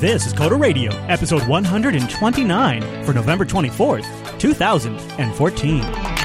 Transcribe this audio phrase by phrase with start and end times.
[0.00, 6.19] This is Coder Radio, episode 129 for November 24th, 2014.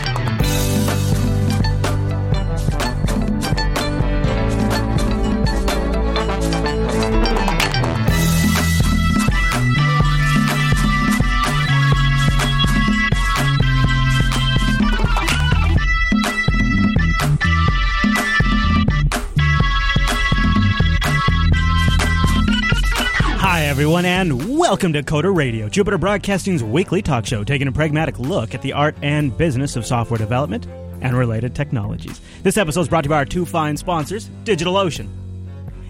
[23.96, 28.54] Everyone, and welcome to Coder Radio, Jupiter Broadcasting's weekly talk show, taking a pragmatic look
[28.54, 30.68] at the art and business of software development
[31.00, 32.20] and related technologies.
[32.44, 35.08] This episode is brought to you by our two fine sponsors, DigitalOcean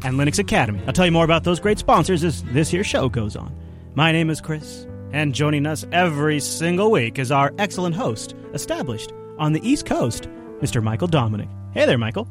[0.04, 0.84] and Linux Academy.
[0.86, 3.52] I'll tell you more about those great sponsors as this here show goes on.
[3.96, 9.13] My name is Chris, and joining us every single week is our excellent host, established
[9.40, 10.30] on the East Coast,
[10.62, 10.84] Mr.
[10.84, 11.49] Michael Dominic.
[11.74, 12.27] Hey there, Michael.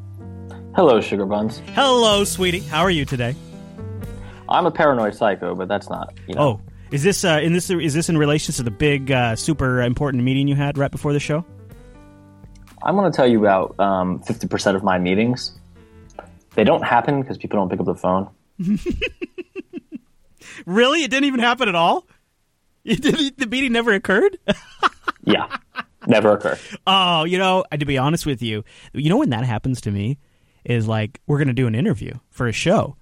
[0.73, 1.61] Hello, Sugar Buns.
[1.73, 2.59] Hello, sweetie.
[2.59, 3.35] How are you today?
[4.49, 6.13] I'm a paranoid psycho, but that's not.
[6.27, 9.11] You know, Oh, is this uh, in this is this in relation to the big
[9.11, 11.43] uh, super important meeting you had right before the show?
[12.83, 15.57] I'm going to tell you about um, 50% of my meetings.
[16.53, 18.29] They don't happen because people don't pick up the phone.
[20.65, 21.03] Really?
[21.03, 22.05] It didn't even happen at all.
[22.85, 24.37] The meeting never occurred.
[25.27, 25.47] Yeah,
[26.05, 26.55] never occur.
[26.85, 30.19] Oh, you know, to be honest with you, you know when that happens to me
[30.63, 32.95] is like we're going to do an interview for a show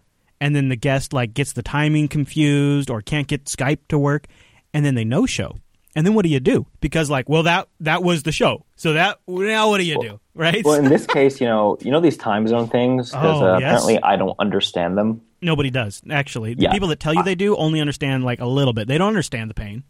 [0.44, 4.28] and then the guest like gets the timing confused or can't get Skype to work
[4.74, 5.56] and then they no show.
[5.96, 6.66] And then what do you do?
[6.82, 8.66] Because like, well that that was the show.
[8.76, 10.20] So that now what do you do?
[10.36, 10.66] Right?
[10.66, 13.60] Well, in this case, you know, you know these time zone things because Oh, uh,
[13.60, 13.68] yes.
[13.68, 15.22] apparently I don't understand them.
[15.42, 16.56] Nobody does, actually.
[16.56, 16.72] The Yeah.
[16.72, 18.88] people that tell you they do only understand like a little bit.
[18.88, 19.84] They don't understand the pain.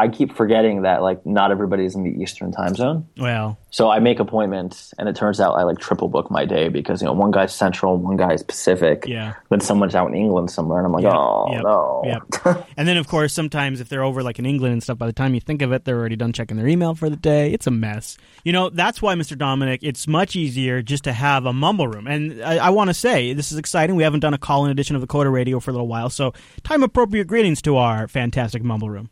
[0.00, 3.06] I keep forgetting that like not everybody's in the Eastern time zone.
[3.18, 6.70] Well, So I make appointments, and it turns out I like triple book my day
[6.70, 9.04] because you know one guy's Central, one guy's Pacific.
[9.06, 9.34] Yeah.
[9.50, 12.02] Then someone's out in England somewhere, and I'm like, Yep, oh yep, no.
[12.06, 12.66] yep.
[12.78, 15.12] and then, of course, sometimes if they're over like in England and stuff, by the
[15.12, 17.52] time you think of it, they're already done checking their email for the day.
[17.52, 18.16] It's a mess.
[18.42, 19.36] You know, that's why, Mr.
[19.36, 22.06] Dominic, it's much easier just to have a mumble room.
[22.06, 23.96] And I, I want to say, this is exciting.
[23.96, 26.08] We haven't done a call in edition of the Coder Radio for a little while,
[26.08, 26.32] so
[26.64, 29.10] time appropriate greetings to our fantastic mumble room.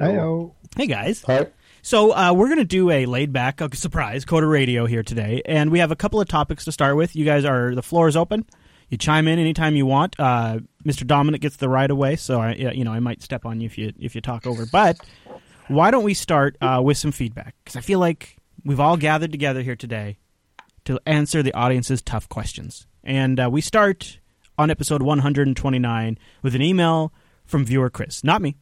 [0.00, 0.52] Heyo.
[0.76, 1.22] Hey, guys.
[1.26, 1.46] Hi.
[1.82, 5.42] So uh, we're going to do a laid back uh, surprise Coder Radio here today,
[5.44, 7.14] and we have a couple of topics to start with.
[7.14, 8.46] You guys are the floor is open.
[8.88, 10.16] You chime in anytime you want.
[10.18, 11.06] Uh, Mr.
[11.06, 13.76] Dominic gets the right away, so I, you know I might step on you if
[13.76, 14.64] you if you talk over.
[14.64, 14.96] But
[15.68, 17.54] why don't we start uh, with some feedback?
[17.62, 20.16] Because I feel like we've all gathered together here today
[20.86, 24.20] to answer the audience's tough questions, and uh, we start
[24.56, 27.12] on episode 129 with an email
[27.44, 28.56] from viewer Chris, not me,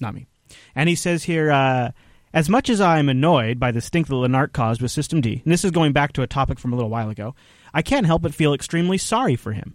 [0.00, 0.26] not me.
[0.74, 1.90] And he says here, uh,
[2.32, 5.52] as much as I'm annoyed by the stink that Lennart caused with System D, and
[5.52, 7.34] this is going back to a topic from a little while ago,
[7.72, 9.74] I can't help but feel extremely sorry for him.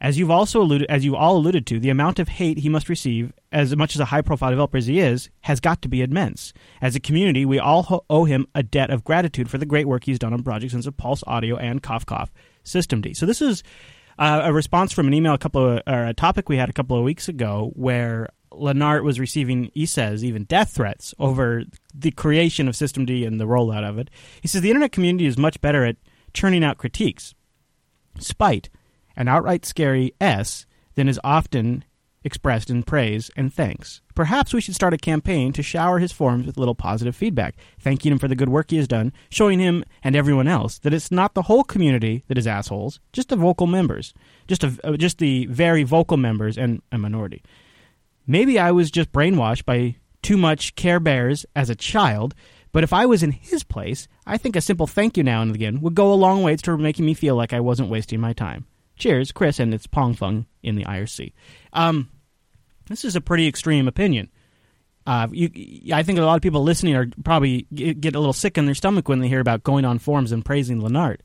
[0.00, 2.88] As you've also alluded, as you all alluded to, the amount of hate he must
[2.88, 6.54] receive, as much as a high-profile developer as he is, has got to be immense.
[6.80, 9.86] As a community, we all ho- owe him a debt of gratitude for the great
[9.86, 12.32] work he's done on projects as Pulse Audio and Cough Cough
[12.64, 13.12] System D.
[13.12, 13.62] So this is
[14.18, 16.72] uh, a response from an email, a couple of, or a topic we had a
[16.72, 22.10] couple of weeks ago, where Lennart was receiving, he says, even death threats over the
[22.10, 24.10] creation of System D and the rollout of it.
[24.40, 25.96] He says the internet community is much better at
[26.32, 27.34] churning out critiques,
[28.18, 28.68] spite,
[29.16, 31.84] and outright scary S than is often
[32.22, 34.02] expressed in praise and thanks.
[34.14, 38.12] Perhaps we should start a campaign to shower his forums with little positive feedback, thanking
[38.12, 41.10] him for the good work he has done, showing him and everyone else that it's
[41.10, 44.12] not the whole community that is assholes, just the vocal members,
[44.46, 47.42] just a, uh, just the very vocal members and a minority.
[48.30, 52.32] Maybe I was just brainwashed by too much Care Bears as a child,
[52.70, 55.52] but if I was in his place, I think a simple thank you now and
[55.52, 58.32] again would go a long way toward making me feel like I wasn't wasting my
[58.32, 58.66] time.
[58.94, 61.32] Cheers, Chris, and it's Pong Fung in the IRC.
[61.72, 62.08] Um,
[62.88, 64.30] this is a pretty extreme opinion.
[65.08, 68.56] Uh, you, I think a lot of people listening are probably get a little sick
[68.56, 71.18] in their stomach when they hear about going on forums and praising Lennart.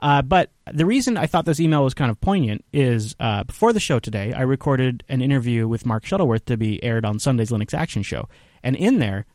[0.00, 3.72] Uh, but the reason I thought this email was kind of poignant is uh, before
[3.72, 7.50] the show today, I recorded an interview with Mark Shuttleworth to be aired on Sunday's
[7.50, 8.28] Linux Action Show.
[8.62, 9.26] And in there,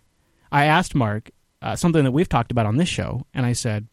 [0.51, 1.31] I asked Mark
[1.61, 3.87] uh, something that we've talked about on this show, and I said,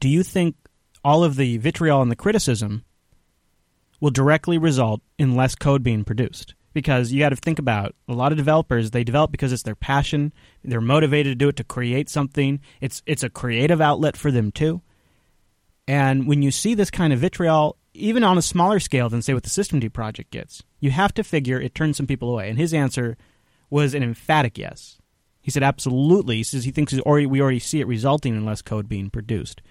[0.00, 0.56] Do you think
[1.04, 2.84] all of the vitriol and the criticism
[4.00, 6.54] will directly result in less code being produced?
[6.72, 9.74] Because you got to think about a lot of developers, they develop because it's their
[9.74, 10.32] passion.
[10.62, 12.60] They're motivated to do it to create something.
[12.82, 14.82] It's it's a creative outlet for them too.
[15.88, 19.34] And when you see this kind of vitriol, even on a smaller scale than say
[19.34, 22.48] what the System D project gets, you have to figure it turns some people away.
[22.50, 23.16] And his answer
[23.70, 24.98] was an emphatic yes.
[25.40, 26.36] He said absolutely.
[26.36, 29.62] He says he thinks already, we already see it resulting in less code being produced.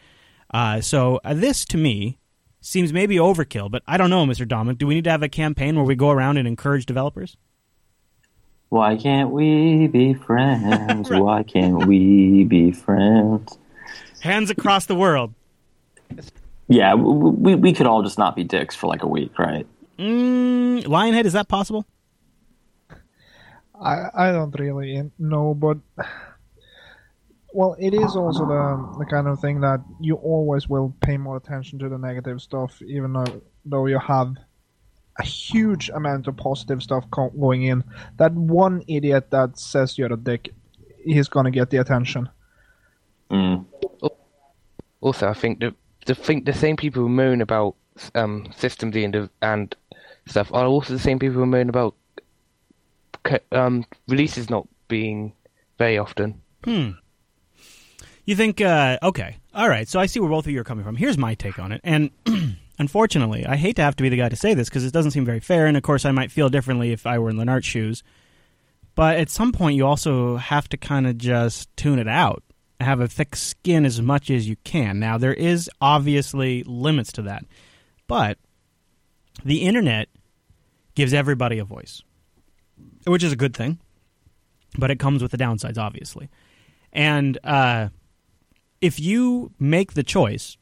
[0.53, 2.17] Uh, so uh, this to me
[2.61, 3.69] seems maybe overkill.
[3.69, 4.47] But I don't know, Mr.
[4.47, 4.77] Dominic.
[4.77, 7.35] Do we need to have a campaign where we go around and encourage developers?
[8.69, 11.09] Why can't we be friends?
[11.09, 11.21] Right.
[11.21, 13.57] Why can't we be friends?
[14.21, 15.33] Hands across the world.
[16.67, 19.67] Yeah, we we could all just not be dicks for like a week, right?
[19.99, 21.85] Mm, Lionhead, is that possible?
[23.79, 25.77] I I don't really know, but
[27.53, 31.37] well, it is also the the kind of thing that you always will pay more
[31.37, 34.35] attention to the negative stuff, even though though you have
[35.17, 37.83] a huge amount of positive stuff co- going in.
[38.17, 40.53] That one idiot that says you're a dick,
[41.03, 42.27] he's gonna get the attention.
[43.31, 43.65] Mm.
[44.99, 45.73] Also, I think the
[46.05, 47.75] the think the same people who moan about
[48.13, 49.75] um, systems and and
[50.27, 51.95] stuff are also the same people who moan about
[53.51, 55.33] um, releases not being
[55.77, 56.41] very often.
[56.63, 56.91] Hmm.
[58.25, 60.83] You think, uh, okay, all right, so I see where both of you are coming
[60.83, 60.95] from.
[60.95, 61.81] Here's my take on it.
[61.83, 62.09] And
[62.79, 65.11] unfortunately, I hate to have to be the guy to say this because it doesn't
[65.11, 65.67] seem very fair.
[65.67, 68.03] And of course, I might feel differently if I were in Lennart's shoes.
[68.95, 72.43] But at some point, you also have to kind of just tune it out,
[72.79, 74.99] have a thick skin as much as you can.
[74.99, 77.45] Now, there is obviously limits to that.
[78.07, 78.37] But
[79.43, 80.09] the internet
[80.93, 82.01] gives everybody a voice,
[83.05, 83.79] which is a good thing.
[84.77, 86.29] But it comes with the downsides, obviously.
[86.91, 87.89] And uh,
[88.81, 90.57] if you make the choice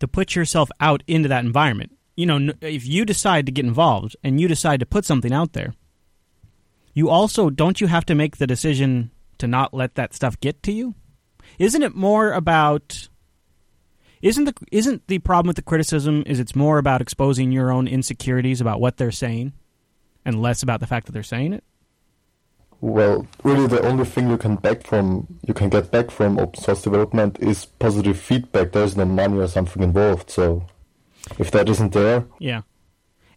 [0.00, 4.16] to put yourself out into that environment, you know, if you decide to get involved
[4.24, 5.74] and you decide to put something out there,
[6.94, 10.62] you also don't you have to make the decision to not let that stuff get
[10.64, 10.94] to you?
[11.58, 13.08] Isn't it more about
[14.22, 17.86] isn't the isn't the problem with the criticism is it's more about exposing your own
[17.86, 19.52] insecurities about what they're saying
[20.24, 21.64] and less about the fact that they're saying it?
[22.80, 26.60] Well, really, the only thing you can back from you can get back from open
[26.60, 28.72] source development is positive feedback.
[28.72, 30.66] There's no money or something involved, so
[31.38, 32.62] if that isn't there, Yeah.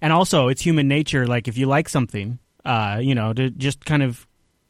[0.02, 1.28] And also, it's human nature.
[1.28, 4.29] Like, if you like something, uh, you know, to just kind of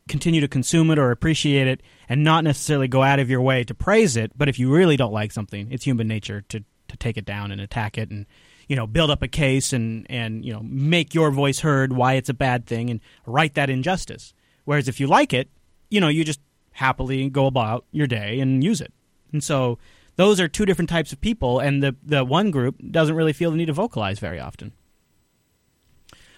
[0.09, 3.63] continue to consume it or appreciate it and not necessarily go out of your way
[3.63, 4.31] to praise it.
[4.37, 7.51] But if you really don't like something, it's human nature to, to take it down
[7.51, 8.25] and attack it and,
[8.67, 12.15] you know, build up a case and, and, you know, make your voice heard why
[12.15, 14.33] it's a bad thing and right that injustice.
[14.65, 15.49] Whereas if you like it,
[15.89, 16.41] you know, you just
[16.71, 18.91] happily go about your day and use it.
[19.31, 19.79] And so
[20.15, 23.51] those are two different types of people, and the, the one group doesn't really feel
[23.51, 24.73] the need to vocalize very often.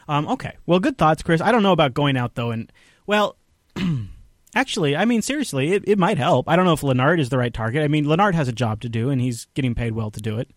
[0.07, 0.57] Um, okay.
[0.65, 1.41] Well, good thoughts, Chris.
[1.41, 2.71] I don't know about going out, though, and,
[3.07, 3.37] well,
[4.55, 6.49] actually, I mean, seriously, it, it might help.
[6.49, 7.83] I don't know if Lennart is the right target.
[7.83, 10.37] I mean, Lennart has a job to do, and he's getting paid well to do
[10.39, 10.49] it.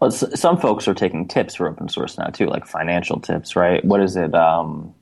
[0.00, 3.56] Well, s- some folks are taking tips for open source now too, like financial tips,
[3.56, 3.84] right?
[3.84, 4.34] What is it?
[4.34, 4.94] Um,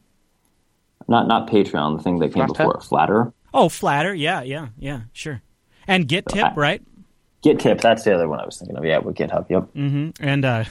[1.09, 2.57] not not Patreon, the thing that came Flattr?
[2.57, 3.33] before it, Flattr.
[3.53, 4.17] Oh, Flattr.
[4.19, 5.43] Yeah, yeah, yeah, sure.
[5.89, 6.83] And Git Tip, I- right?
[7.43, 7.81] Get tip.
[7.81, 8.85] That's the other one I was thinking of.
[8.85, 9.51] Yeah, with GitHub.
[9.51, 9.63] Yep.
[9.75, 10.25] Mm-hmm.
[10.25, 10.65] And uh,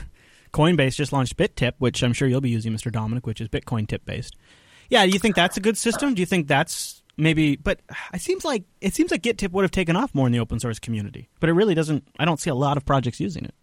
[0.54, 2.90] Coinbase just launched BitTip, which I'm sure you'll be using, Mr.
[2.90, 4.36] Dominic, which is Bitcoin tip based.
[4.92, 6.12] Yeah, do you think that's a good system?
[6.12, 7.56] Do you think that's maybe?
[7.56, 7.80] But
[8.12, 10.60] it seems like it seems like GitTip would have taken off more in the open
[10.60, 12.06] source community, but it really doesn't.
[12.18, 13.54] I don't see a lot of projects using it.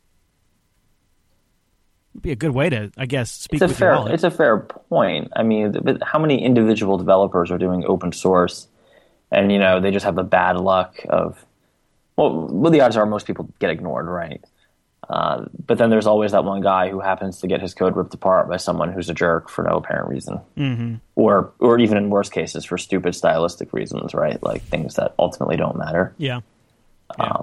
[2.15, 4.11] It'd be a good way to, I guess, speak It's a with fair.
[4.11, 5.31] It's a fair point.
[5.35, 8.67] I mean, but how many individual developers are doing open source,
[9.31, 11.45] and you know they just have the bad luck of,
[12.15, 14.43] well, well the odds are most people get ignored, right?
[15.09, 18.13] Uh, but then there's always that one guy who happens to get his code ripped
[18.13, 20.95] apart by someone who's a jerk for no apparent reason, mm-hmm.
[21.15, 24.41] or or even in worse cases for stupid stylistic reasons, right?
[24.43, 26.13] Like things that ultimately don't matter.
[26.17, 26.41] yeah.
[27.17, 27.41] Yeah.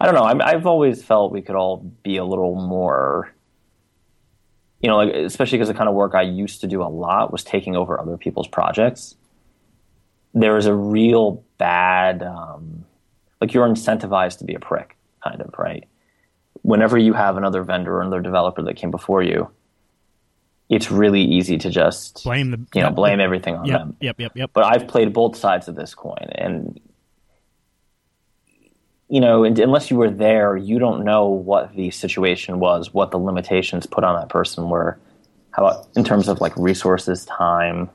[0.00, 0.24] I don't know.
[0.24, 3.32] I'm, I've always felt we could all be a little more,
[4.80, 7.32] you know, like especially because the kind of work I used to do a lot
[7.32, 9.16] was taking over other people's projects.
[10.34, 12.84] There is a real bad, um,
[13.40, 15.84] like you're incentivized to be a prick, kind of, right?
[16.68, 19.48] Whenever you have another vendor or another developer that came before you,
[20.68, 23.96] it's really easy to just blame the you know blame everything on Yep, them.
[24.00, 24.50] Yep, yep, yep.
[24.52, 26.78] but I've played both sides of this coin, and
[29.08, 33.12] you know, and unless you were there, you don't know what the situation was, what
[33.12, 34.98] the limitations put on that person were,
[35.52, 37.88] how about in terms of like resources, time.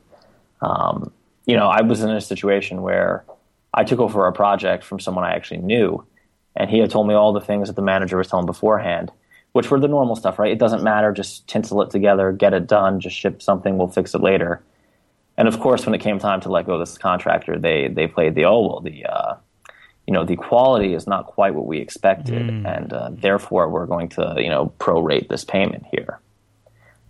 [0.62, 1.12] Um,
[1.46, 3.24] you know, I was in a situation where
[3.72, 6.03] I took over a project from someone I actually knew,
[6.56, 9.12] and he had told me all the things that the manager was telling beforehand,
[9.54, 10.52] which were the normal stuff, right?
[10.52, 14.14] It doesn't matter, just tinsel it together, get it done, just ship something, we'll fix
[14.14, 14.64] it later.
[15.38, 18.08] And of course, when it came time to let go of this contractor, they they
[18.08, 19.36] played the oh well the uh,
[20.06, 24.10] you know the quality is not quite what we expected, and uh, therefore we're going
[24.10, 26.20] to you know prorate this payment here.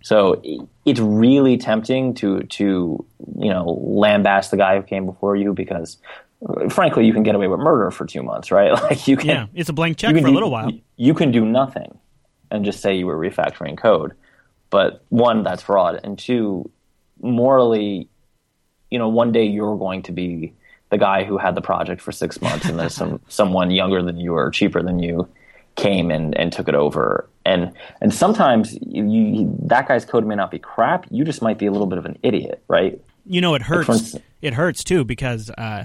[0.02, 0.42] So
[0.84, 3.04] it's really tempting to to
[3.38, 5.98] you know lambaste the guy who came before you because
[6.70, 8.72] frankly you can get away with murder for two months, right?
[8.82, 10.70] Like you can yeah, it's a blank check for can a do- little while.
[10.96, 11.98] You can do nothing
[12.50, 14.12] and just say you were refactoring code.
[14.70, 16.68] But one, that's fraud, and two,
[17.20, 18.08] morally,
[18.90, 20.52] you know, one day you're going to be
[20.90, 24.18] the guy who had the project for six months, and then some someone younger than
[24.18, 25.28] you or cheaper than you
[25.76, 27.28] came and, and took it over.
[27.44, 31.06] And and sometimes you, you, that guy's code may not be crap.
[31.10, 33.00] You just might be a little bit of an idiot, right?
[33.26, 33.88] You know, it hurts.
[33.88, 35.84] instance- it hurts too because uh,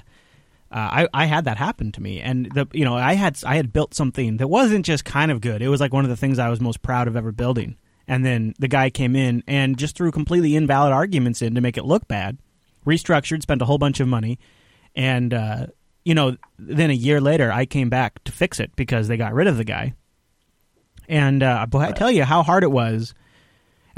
[0.72, 3.56] uh, I I had that happen to me, and the you know I had I
[3.56, 5.62] had built something that wasn't just kind of good.
[5.62, 7.78] It was like one of the things I was most proud of ever building.
[8.08, 11.78] And then the guy came in and just threw completely invalid arguments in to make
[11.78, 12.40] it look bad.
[12.84, 14.40] Restructured, spent a whole bunch of money,
[14.96, 15.68] and uh,
[16.06, 19.34] you know then a year later I came back to fix it because they got
[19.34, 19.94] rid of the guy.
[21.08, 23.14] And uh, but I tell you how hard it was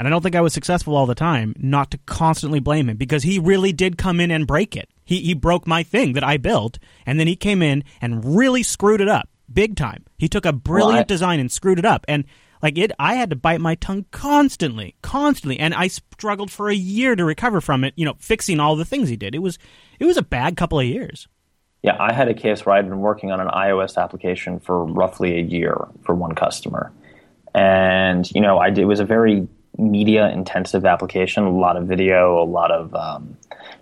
[0.02, 2.96] and I don't think I was successful all the time not to constantly blame him
[2.96, 4.88] because he really did come in and break it.
[5.04, 8.62] He he broke my thing that I built, and then he came in and really
[8.62, 10.04] screwed it up big time.
[10.18, 12.24] He took a brilliant Well, I- design and screwed it up, and
[12.62, 16.74] like it, I had to bite my tongue constantly, constantly, and I struggled for a
[16.74, 17.92] year to recover from it.
[17.96, 19.34] You know, fixing all the things he did.
[19.34, 19.58] It was
[19.98, 21.26] it was a bad couple of years.
[21.82, 25.36] Yeah, I had a case where I'd been working on an iOS application for roughly
[25.36, 26.92] a year for one customer,
[27.54, 31.84] and you know, I did, it was a very media intensive application, a lot of
[31.88, 33.36] video, a lot of um,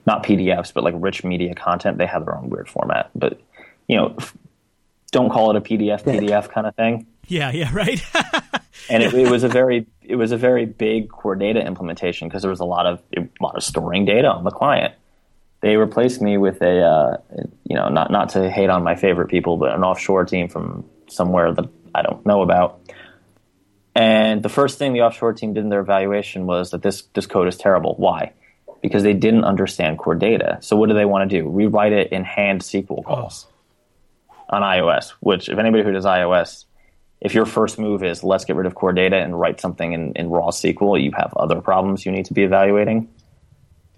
[0.06, 1.98] not PDFs, but like rich media content.
[1.98, 3.40] They have their own weird format, but
[3.88, 4.16] you know,
[5.10, 7.06] don't call it a PDF PDF kind of thing.
[7.26, 8.02] Yeah, yeah, right.
[8.90, 12.42] and it, it was a very it was a very big core data implementation because
[12.42, 14.94] there was a lot of a lot of storing data on the client.
[15.60, 17.16] They replaced me with a uh,
[17.64, 20.84] you know not not to hate on my favorite people, but an offshore team from
[21.08, 22.80] somewhere that I don't know about.
[23.94, 27.26] And the first thing the offshore team did in their evaluation was that this this
[27.26, 27.94] code is terrible.
[27.96, 28.32] Why?
[28.82, 30.58] Because they didn't understand core data.
[30.60, 31.48] So what do they want to do?
[31.48, 33.46] Rewrite it in hand SQL calls
[34.48, 35.10] on iOS.
[35.20, 36.64] Which, if anybody who does iOS,
[37.20, 40.12] if your first move is let's get rid of core data and write something in,
[40.14, 43.08] in raw SQL, you have other problems you need to be evaluating.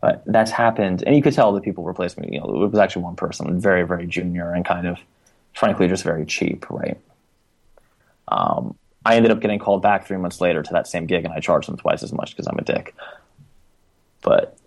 [0.01, 2.29] But that's happened, and you could tell the people replaced me.
[2.33, 4.99] You know, it was actually one person, very, very junior, and kind of,
[5.55, 6.99] frankly, just very cheap, right?
[8.27, 8.75] Um,
[9.05, 11.39] I ended up getting called back three months later to that same gig, and I
[11.39, 12.97] charged them twice as much because I'm a dick.
[14.23, 14.59] But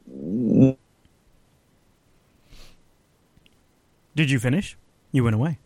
[4.16, 4.78] Did you finish?
[5.12, 5.60] You went away.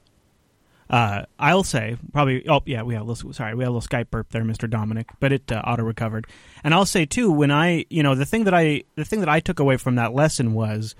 [0.89, 2.47] Uh, I'll say probably.
[2.49, 4.65] Oh yeah, we have a little, sorry, we have a little Skype burp there, Mister
[4.65, 6.25] Dominic, but it uh, auto recovered.
[6.63, 9.29] And I'll say too, when I, you know, the thing that I, the thing that
[9.29, 10.95] I took away from that lesson was,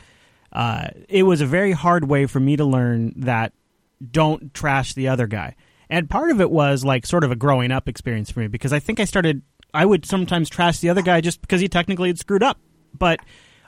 [0.53, 3.51] uh, it was a very hard way for me to learn that
[4.11, 5.55] don't trash the other guy.
[5.89, 8.71] And part of it was like sort of a growing up experience for me because
[8.71, 9.41] I think I started.
[9.73, 12.59] I would sometimes trash the other guy just because he technically had screwed up,
[12.97, 13.19] but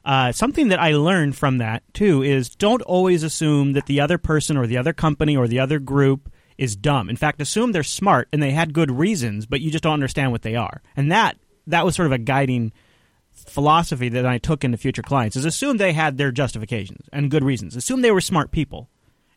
[0.04, 4.18] uh, something that I learned from that too is don't always assume that the other
[4.18, 7.10] person or the other company or the other group is dumb.
[7.10, 10.32] In fact, assume they're smart and they had good reasons, but you just don't understand
[10.32, 10.82] what they are.
[10.96, 11.38] And that
[11.68, 12.72] that was sort of a guiding
[13.32, 17.44] philosophy that I took into future clients is assume they had their justifications and good
[17.44, 17.76] reasons.
[17.76, 18.90] Assume they were smart people,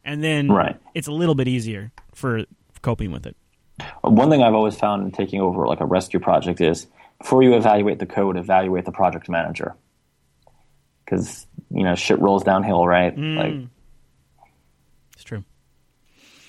[0.04, 0.76] and then Right.
[0.94, 2.44] it's a little bit easier for
[2.82, 3.36] coping with it.
[4.02, 6.86] One thing I've always found in taking over like a rescue project is
[7.18, 9.74] before you evaluate the code, evaluate the project manager.
[11.04, 13.16] Because you know shit rolls downhill, right?
[13.16, 13.54] Like
[15.14, 15.44] It's true.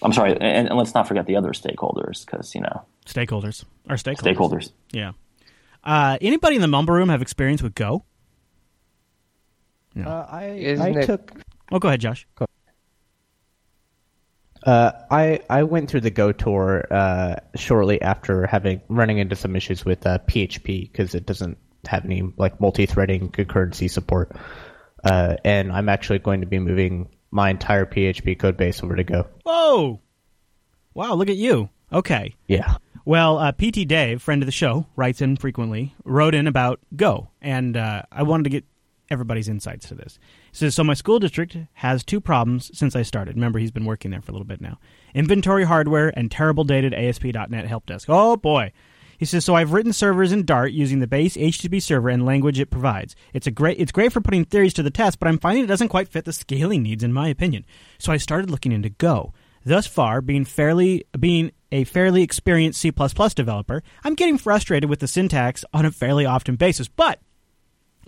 [0.01, 3.95] I'm sorry, and, and let's not forget the other stakeholders, because you know Stakeholders are
[3.95, 4.35] stakeholders.
[4.35, 4.71] stakeholders.
[4.91, 5.11] Yeah.
[5.83, 8.03] Uh, anybody in the mumble room have experience with Go?
[9.97, 11.31] Uh, I Isn't I it- took
[11.71, 12.27] Oh, go ahead, Josh.
[14.65, 19.55] Uh, I I went through the Go tour uh, shortly after having running into some
[19.55, 21.57] issues with uh, PHP because it doesn't
[21.87, 24.35] have any like multi-threading concurrency support,
[25.03, 29.03] uh, and I'm actually going to be moving my entire PHP code base over to
[29.03, 29.27] Go.
[29.43, 30.01] Whoa!
[30.93, 31.69] Wow, look at you.
[31.93, 32.35] Okay.
[32.47, 32.77] Yeah.
[33.05, 37.29] Well, uh, PT Dave, friend of the show, writes in frequently, wrote in about Go,
[37.39, 38.65] and uh, I wanted to get
[39.11, 40.17] everybody's insights to this.
[40.55, 43.35] Says, So my school district has two problems since I started.
[43.35, 44.79] Remember, he's been working there for a little bit now
[45.13, 48.07] inventory hardware and terrible dated ASP.NET help desk.
[48.09, 48.71] Oh, boy.
[49.17, 52.57] He says, so I've written servers in Dart using the base HTTP server and language
[52.57, 53.17] it provides.
[53.33, 55.67] It's a great, it's great for putting theories to the test, but I'm finding it
[55.67, 57.65] doesn't quite fit the scaling needs, in my opinion.
[57.97, 59.33] So I started looking into Go.
[59.65, 65.07] Thus far, being fairly, being a fairly experienced C++ developer, I'm getting frustrated with the
[65.07, 66.87] syntax on a fairly often basis.
[66.87, 67.19] But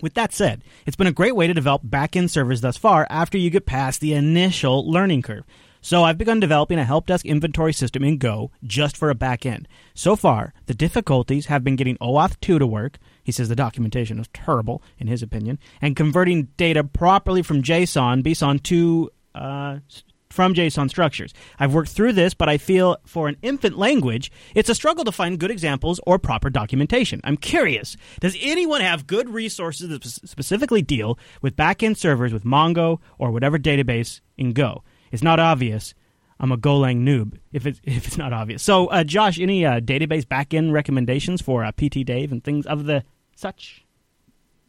[0.00, 3.38] with that said, it's been a great way to develop back-end servers thus far after
[3.38, 5.44] you get past the initial learning curve.
[5.80, 9.68] So I've begun developing a help desk inventory system in Go just for a back-end.
[9.94, 12.98] So far, the difficulties have been getting OAuth 2 to work.
[13.22, 18.22] He says the documentation is terrible, in his opinion, and converting data properly from JSON,
[18.22, 19.78] BSON to uh,
[20.30, 21.32] from JSON structures.
[21.58, 25.12] I've worked through this, but I feel for an infant language, it's a struggle to
[25.12, 27.20] find good examples or proper documentation.
[27.24, 33.00] I'm curious, does anyone have good resources that specifically deal with backend servers with Mongo
[33.18, 34.82] or whatever database in Go?
[35.10, 35.94] It's not obvious.
[36.40, 38.62] I'm a Golang noob if it's if it's not obvious.
[38.62, 42.84] So, uh, Josh, any uh, database backend recommendations for uh, PT Dave and things of
[42.84, 43.04] the
[43.34, 43.84] such?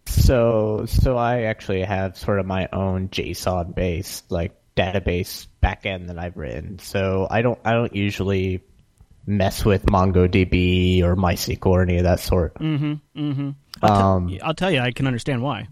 [0.07, 6.17] So, so I actually have sort of my own JSON based like database backend that
[6.17, 6.79] I've written.
[6.79, 8.63] So I don't, I don't usually
[9.25, 12.55] mess with MongoDB or MySQL or any of that sort.
[12.55, 12.93] Mm-hmm.
[13.15, 13.49] Mm-hmm.
[13.81, 15.67] I'll, Um, I'll tell you, I can understand why.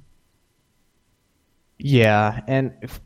[1.80, 3.00] Yeah, and if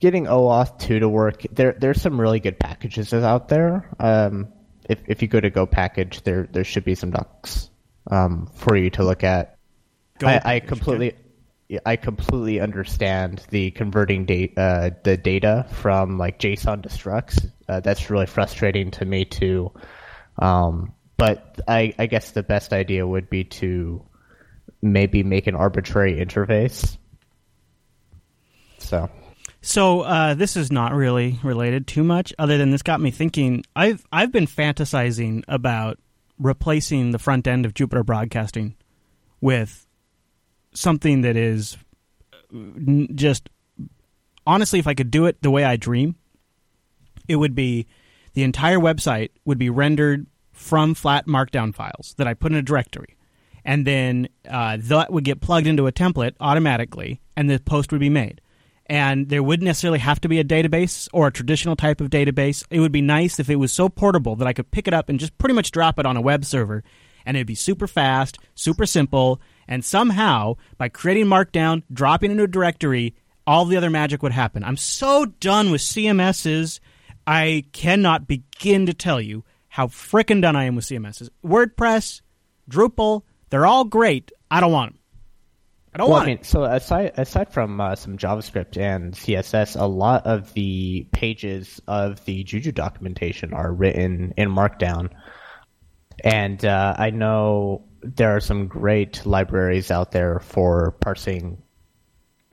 [0.00, 3.88] getting OAuth 2 to work, there there's some really good packages out there.
[3.98, 4.52] Um,
[4.88, 7.70] if if you go to Go package, there there should be some docs
[8.10, 9.56] um, for you to look at.
[10.18, 11.16] Go I, I completely.
[11.84, 17.50] I completely understand the converting data, uh, the data from like JSON to structs.
[17.68, 19.72] Uh, that's really frustrating to me too.
[20.38, 24.04] Um, but I, I guess the best idea would be to
[24.82, 26.96] maybe make an arbitrary interface.
[28.78, 29.10] So
[29.62, 33.64] So uh, this is not really related too much, other than this got me thinking.
[33.74, 35.98] I've I've been fantasizing about
[36.38, 38.74] replacing the front end of Jupiter Broadcasting
[39.40, 39.83] with
[40.74, 41.76] something that is
[43.14, 43.48] just
[44.46, 46.16] honestly, if I could do it the way I dream,
[47.28, 47.86] it would be
[48.34, 52.62] the entire website would be rendered from flat markdown files that I put in a
[52.62, 53.16] directory.
[53.64, 58.00] And then uh, that would get plugged into a template automatically, and the post would
[58.00, 58.40] be made.
[58.86, 62.66] And there wouldn't necessarily have to be a database or a traditional type of database.
[62.70, 65.08] It would be nice if it was so portable that I could pick it up
[65.08, 66.84] and just pretty much drop it on a web server,
[67.24, 72.48] and it'd be super fast, super simple, and somehow, by creating Markdown, dropping into a
[72.48, 73.14] directory,
[73.46, 74.64] all the other magic would happen.
[74.64, 76.80] I'm so done with CMSs.
[77.26, 81.30] I cannot begin to tell you how frickin' done I am with CMSs.
[81.44, 82.20] WordPress,
[82.70, 84.30] Drupal, they're all great.
[84.50, 84.98] I don't want them.
[85.94, 89.80] I don't well, want I mean, so aside aside from uh, some JavaScript and CSS,
[89.80, 95.10] a lot of the pages of the Juju documentation are written in Markdown,
[96.24, 101.62] and uh, I know there are some great libraries out there for parsing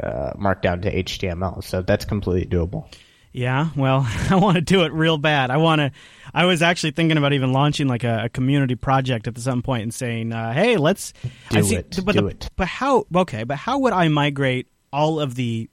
[0.01, 1.63] uh, Markdown to HTML.
[1.63, 2.91] So that's completely doable.
[3.33, 5.51] Yeah, well, I want to do it real bad.
[5.51, 5.91] I want to.
[6.33, 9.83] I was actually thinking about even launching like a, a community project at some point
[9.83, 11.13] and saying, uh, "Hey, let's
[11.49, 11.99] Do I see- it.
[12.03, 12.49] But Do the- it.
[12.57, 13.05] But how?
[13.15, 15.69] Okay, but how would I migrate all of the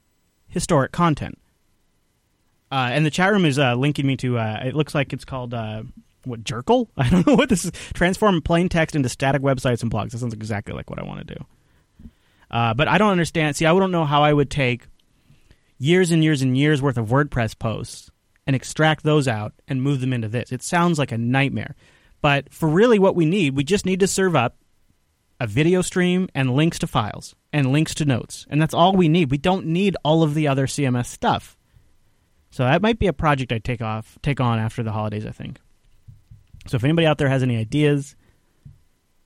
[0.46, 1.36] historic content?
[2.70, 4.38] Uh, and the chat room is uh, linking me to.
[4.38, 5.82] Uh, it looks like it's called uh,
[6.28, 6.90] what Jekyll.
[6.96, 7.72] I don't know what this is.
[7.94, 10.12] Transform plain text into static websites and blogs.
[10.12, 11.46] That sounds exactly like what I want to do.
[12.50, 13.56] Uh, but I don't understand.
[13.56, 14.86] See, I don't know how I would take
[15.78, 18.10] years and years and years worth of WordPress posts
[18.46, 20.52] and extract those out and move them into this.
[20.52, 21.76] It sounds like a nightmare.
[22.20, 24.56] But for really what we need, we just need to serve up
[25.40, 28.46] a video stream and links to files and links to notes.
[28.50, 29.30] And that's all we need.
[29.30, 31.56] We don't need all of the other CMS stuff.
[32.50, 35.30] So that might be a project I take off take on after the holidays, I
[35.30, 35.60] think.
[36.68, 38.16] So if anybody out there has any ideas,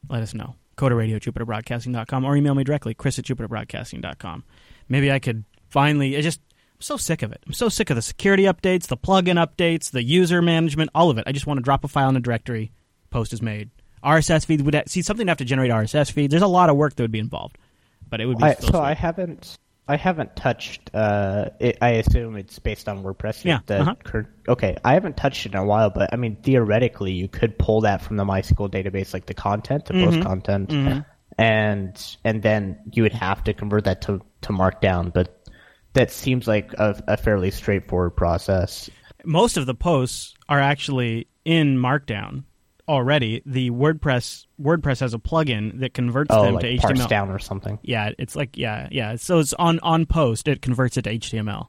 [0.08, 0.56] let us know.
[0.76, 4.44] Coder Radio JupiterBroadcasting.com or email me directly, Chris at JupiterBroadcasting.com.
[4.88, 6.40] Maybe I could finally I just
[6.74, 7.42] I'm so sick of it.
[7.46, 11.18] I'm so sick of the security updates, the plugin updates, the user management, all of
[11.18, 11.24] it.
[11.26, 12.72] I just want to drop a file in a directory,
[13.10, 13.70] post is made.
[14.02, 16.30] RSS feeds would see something would have to generate RSS feeds.
[16.30, 17.56] There's a lot of work that would be involved,
[18.08, 18.74] but it would be I, so sweet.
[18.74, 20.90] I haven't I haven't touched.
[20.94, 23.44] Uh, it, I assume it's based on WordPress.
[23.44, 23.94] Yeah, the uh-huh.
[24.04, 27.58] cur- okay, I haven't touched it in a while, but I mean theoretically, you could
[27.58, 30.10] pull that from the MySQL database, like the content the Mm-hmm.
[30.10, 31.04] post content,
[31.38, 35.12] and and then you would have to convert that to to Markdown.
[35.12, 35.38] But
[35.94, 38.88] that seems like a, a fairly straightforward process.
[39.24, 42.44] most of the posts are actually in Markdown
[42.92, 43.42] already.
[43.46, 47.08] The WordPress WordPress has a plugin that converts Oh, them like to parse HTML.
[47.08, 47.78] down or something.
[47.82, 49.16] Yeah, it's like yeah, yeah.
[49.16, 51.68] So it's on on post it converts it to HTML,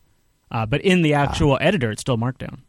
[0.52, 2.60] uh, but in the actual editor it's still Markdown.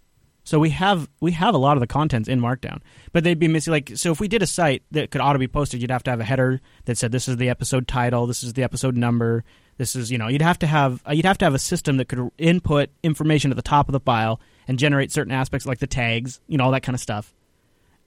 [0.47, 2.81] So we have we have a lot of the contents in Markdown,
[3.13, 3.71] but they'd be missing.
[3.73, 6.11] Like so, if we did a site that could auto be posted, you'd have to
[6.11, 9.43] have a header that said this is the episode title, this is the episode number,
[9.79, 11.97] this is you know you'd have to have uh, you'd have to have a system
[11.97, 14.39] that could input information at the top of the file
[14.69, 17.33] and generate certain aspects like the tags, you know all that kind of stuff.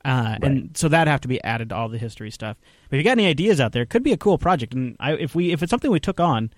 [0.07, 2.57] Uh, And so that'd have to be added to all the history stuff.
[2.89, 4.73] But if you got any ideas out there, it could be a cool project.
[4.73, 6.51] And I, if we if it's something we took on,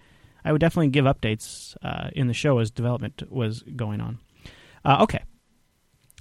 [0.45, 4.19] I would definitely give updates uh, in the show as development was going on.
[4.85, 5.23] Uh, okay,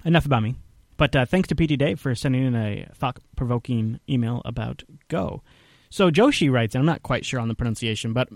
[0.04, 0.56] enough about me.
[0.96, 5.42] But uh, thanks to PT Dave for sending in a thought provoking email about Go.
[5.90, 8.28] So Joshi writes, and I'm not quite sure on the pronunciation, but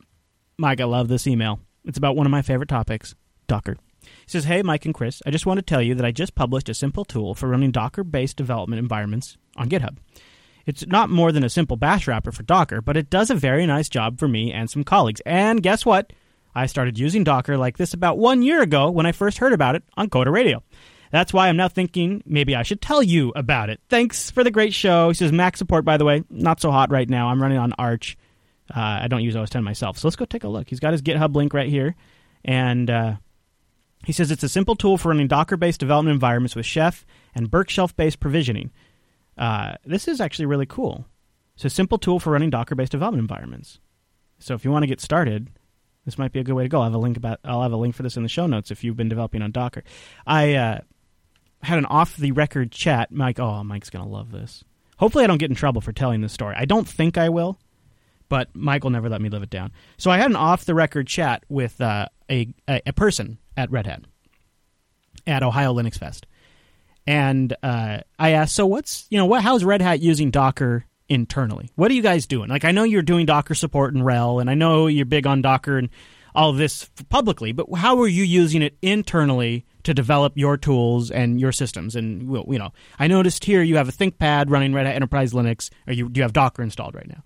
[0.59, 1.59] Mike, I love this email.
[1.85, 3.15] It's about one of my favorite topics,
[3.49, 3.77] Docker.
[4.25, 6.35] He says, Hey, Mike and Chris, I just want to tell you that I just
[6.35, 9.97] published a simple tool for running Docker based development environments on GitHub.
[10.67, 13.67] It's not more than a simple bash wrapper for Docker, but it does a very
[13.67, 15.21] nice job for me and some colleagues.
[15.27, 16.13] And guess what?
[16.55, 19.75] I started using Docker like this about one year ago when I first heard about
[19.75, 20.63] it on Coder Radio.
[21.11, 23.81] That's why I'm now thinking maybe I should tell you about it.
[23.89, 25.09] Thanks for the great show.
[25.09, 27.29] He says Mac support, by the way, not so hot right now.
[27.29, 28.17] I'm running on Arch.
[28.75, 29.99] Uh, I don't use OS 10 myself.
[29.99, 30.69] So let's go take a look.
[30.69, 31.95] He's got his GitHub link right here.
[32.45, 33.17] And uh,
[34.05, 37.51] he says it's a simple tool for running Docker based development environments with Chef and
[37.51, 38.71] Berkshelf based provisioning.
[39.39, 41.07] Uh, this is actually really cool.
[41.55, 43.79] It's a simple tool for running Docker based development environments.
[44.39, 45.51] So if you want to get started,
[46.05, 46.79] this might be a good way to go.
[46.79, 47.39] I'll have a link about.
[47.45, 49.53] I'll have a link for this in the show notes if you've been developing on
[49.53, 49.85] Docker.
[50.27, 50.81] I uh,
[51.63, 53.13] had an off the record chat.
[53.13, 54.65] Mike, oh, Mike's gonna love this.
[54.97, 56.57] Hopefully, I don't get in trouble for telling this story.
[56.59, 57.59] I don't think I will,
[58.29, 59.73] but Mike will never let me live it down.
[59.97, 63.71] So I had an off the record chat with uh, a, a a person at
[63.71, 64.03] Red Hat
[65.27, 66.27] at Ohio Linux Fest,
[67.07, 69.43] and uh, I asked, so what's you know what?
[69.43, 71.71] How's Red Hat using Docker internally?
[71.75, 72.49] What are you guys doing?
[72.49, 75.43] Like, I know you're doing Docker support in RHEL, and I know you're big on
[75.43, 75.91] Docker and
[76.35, 81.41] all this publicly, but how are you using it internally to develop your tools and
[81.41, 81.97] your systems?
[81.97, 85.71] And you know, I noticed here you have a ThinkPad running Red Hat Enterprise Linux,
[85.87, 87.23] or you do you have Docker installed right now?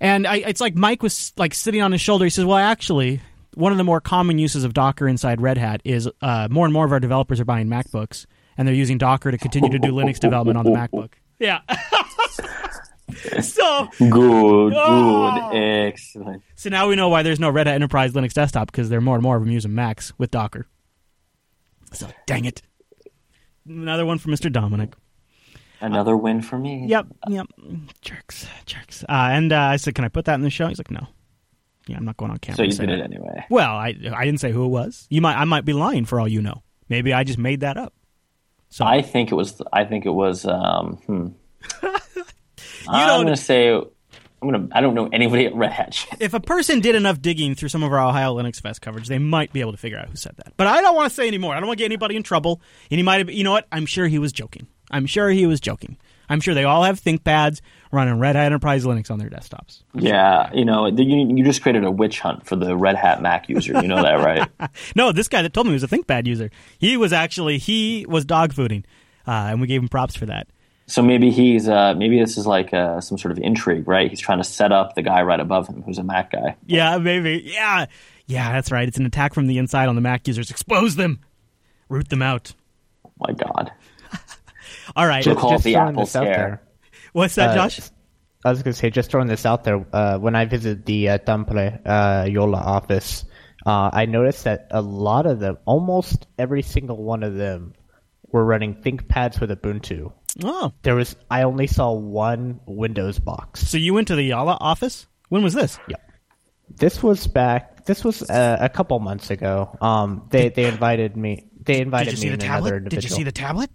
[0.00, 2.24] And I, it's like Mike was like sitting on his shoulder.
[2.24, 3.20] He says, "Well, actually,
[3.54, 6.72] one of the more common uses of Docker inside Red Hat is uh, more and
[6.72, 9.92] more of our developers are buying MacBooks, and they're using Docker to continue to do
[9.92, 11.60] Linux development on the MacBook." Yeah.
[13.40, 15.48] so Good, Oh.
[15.50, 15.56] good,
[15.88, 16.42] excellent.
[16.54, 19.02] So now we know why there's no Red Hat Enterprise Linux Desktop because there are
[19.02, 20.66] more and more of them using Macs with Docker.
[21.92, 22.62] So dang it.
[23.68, 24.50] Another one from Mr.
[24.50, 24.94] Dominic.
[25.80, 26.86] Another win for me.
[26.86, 27.46] Yep, yep.
[28.00, 29.02] Jerks, jerks.
[29.04, 31.08] Uh, and uh, I said, "Can I put that in the show?" He's like, "No."
[31.86, 32.56] Yeah, I'm not going on camera.
[32.56, 33.10] So you say did that.
[33.10, 33.44] it anyway.
[33.50, 35.06] Well, I I didn't say who it was.
[35.10, 36.62] You might I might be lying for all you know.
[36.88, 37.94] Maybe I just made that up.
[38.68, 39.60] So I think it was.
[39.72, 40.46] I think it was.
[40.46, 41.26] Um, hmm.
[42.88, 43.70] I'm to say.
[43.70, 44.76] I'm going to.
[44.76, 46.06] I don't know anybody at Red Hat.
[46.20, 49.18] if a person did enough digging through some of our Ohio Linux Fest coverage, they
[49.18, 50.54] might be able to figure out who said that.
[50.56, 51.54] But I don't want to say anymore.
[51.54, 52.60] I don't want to get anybody in trouble.
[52.90, 53.66] And he might have, you know what?
[53.70, 54.66] I'm sure he was joking.
[54.90, 55.98] I'm sure he was joking.
[56.28, 59.82] I'm sure they all have ThinkPads running Red Hat Enterprise Linux on their desktops.
[59.94, 63.48] Yeah, you know, you, you just created a witch hunt for the Red Hat Mac
[63.48, 63.74] user.
[63.82, 64.48] You know that, right?
[64.96, 66.50] No, this guy that told me he was a ThinkPad user.
[66.78, 68.84] He was actually he was dog fooding,
[69.26, 70.46] uh, and we gave him props for that.
[70.86, 71.68] so maybe he's.
[71.68, 74.08] Uh, maybe this is like uh, some sort of intrigue, right?
[74.08, 76.56] He's trying to set up the guy right above him, who's a Mac guy.
[76.66, 77.42] Yeah, maybe.
[77.44, 77.86] Yeah,
[78.26, 78.88] yeah, that's right.
[78.88, 80.50] It's an attack from the inside on the Mac users.
[80.50, 81.20] Expose them,
[81.88, 82.54] root them out.
[83.18, 83.70] My God.
[84.96, 86.34] All right, Just- call it the throwing Apple this out scare.
[86.36, 86.62] there.
[87.12, 87.80] what's that, Uh, Josh?
[88.44, 91.10] I was going to say, just throwing this out there, uh, when I visited the
[91.10, 93.24] uh, Tampere uh, Jolla office,
[93.64, 97.74] uh, I noticed that a lot of them, almost every single one of them,
[98.32, 100.12] were running ThinkPads with Ubuntu.
[100.42, 103.60] Oh, There was, I only saw one Windows box.
[103.68, 105.06] so you went to the Jolla office?
[105.28, 105.78] When was this?
[105.86, 105.96] Yeah.
[106.68, 107.84] This was back.
[107.84, 109.76] This was uh, a couple months ago.
[109.80, 111.46] Um, they they invited me.
[111.64, 112.76] They invited Did you see me the and another tablet?
[112.78, 113.00] individual.
[113.02, 113.70] Did you see the tablet?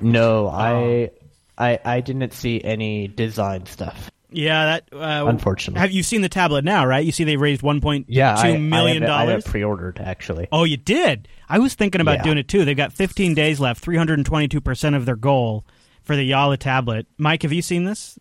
[0.00, 1.10] No, I,
[1.56, 4.10] I, I didn't see any design stuff.
[4.30, 4.92] Yeah, that.
[4.92, 5.80] Uh, Unfortunately.
[5.80, 6.84] have you seen the tablet now?
[6.84, 7.04] Right?
[7.04, 9.28] You see they raised one point two Yeah, I, million I have, it- I have
[9.28, 9.44] dollars.
[9.44, 10.48] pre-ordered actually.
[10.52, 11.28] Oh, you did?
[11.48, 12.22] I was thinking about Yeah.
[12.24, 12.64] doing it too.
[12.66, 15.64] They've got 15 days left, 322 percent of their goal
[16.02, 17.06] for the Jolla tablet.
[17.16, 18.18] Mike, have you seen this?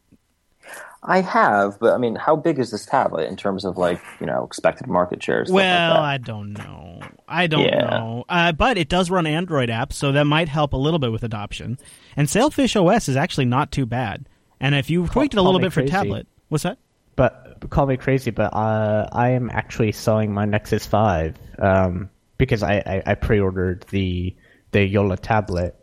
[1.10, 4.26] I have, but I mean, how big is this tablet in terms of like you
[4.26, 5.50] know expected market shares?
[5.50, 7.02] Well, I don't know.
[7.28, 7.80] I don't Yeah.
[7.90, 8.26] know.
[8.28, 11.24] Uh, but it does run Android apps, so that might help a little bit with
[11.24, 11.80] adoption.
[12.18, 14.28] And Sailfish OS is actually not too bad.
[14.60, 15.92] And if you tweaked it a little me bit for crazy.
[15.92, 16.78] tablet, what's that?
[17.16, 22.64] But call me crazy, but uh, I am actually selling my Nexus Five um, because
[22.64, 24.36] I, I, I pre-ordered the
[24.72, 25.76] the Jolla tablet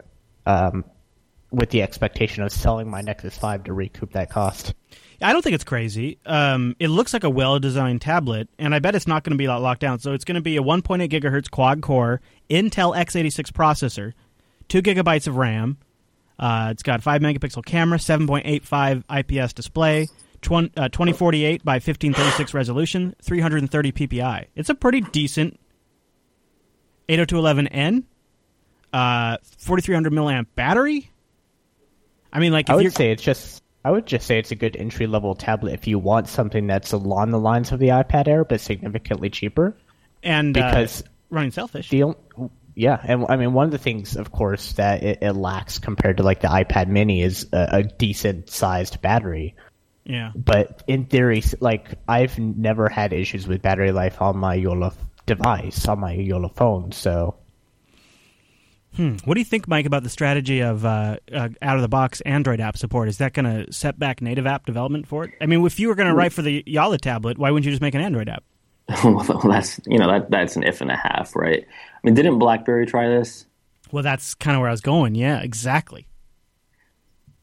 [0.45, 0.85] um,
[1.51, 4.75] with the expectation of selling my Nexus Five to recoup that cost.
[5.25, 6.19] I don't think it's crazy.
[6.27, 9.49] Um, it looks like a well-designed tablet, and I bet it's not going to be
[9.49, 9.99] locked down.
[9.99, 14.13] So it's going to be a 1.8 gigahertz quad-core Intel x86 processor,
[14.69, 15.79] two gigabytes of RAM.
[16.39, 20.09] Uh, it's got five megapixel camera, 7.85 IPS display,
[20.43, 24.47] twen- uh, 2048 by 1536 resolution, 330 PPI.
[24.55, 25.59] It's a pretty decent
[27.09, 28.05] 802.11n,
[28.93, 31.11] uh, 4300 milliamp battery.
[32.31, 33.64] I mean, like if I you're would say it's just.
[33.85, 36.93] I would just say it's a good entry level tablet if you want something that's
[36.93, 39.77] along the lines of the iPad Air but significantly cheaper.
[40.23, 41.91] and because uh, running Sailfish.
[41.91, 42.15] The
[42.77, 46.17] yeah, and I mean one of the things, of course, that it, it lacks compared
[46.17, 49.55] to like the iPad Mini is a, a decent sized battery.
[50.05, 50.33] yeah.
[50.35, 54.93] But in theory, like I've never had issues with battery life on my Jolla
[55.27, 56.93] device on my YOLO phone.
[56.93, 57.37] So
[58.97, 59.17] Hmm.
[59.25, 62.21] What do you think, Mike, about the strategy of uh, uh, out of the box
[62.21, 63.09] Android app support?
[63.09, 65.33] Is that going to set back native app development for it?
[65.41, 67.73] I mean, if you were going to write for the Jolla tablet, why wouldn't you
[67.73, 68.45] just make an Android app?
[69.05, 71.65] well, that's you know that that's an if and a half, right?
[71.67, 73.47] I mean, didn't BlackBerry try this?
[73.91, 75.15] Well, that's kind of where I was going.
[75.15, 76.07] Yeah, exactly.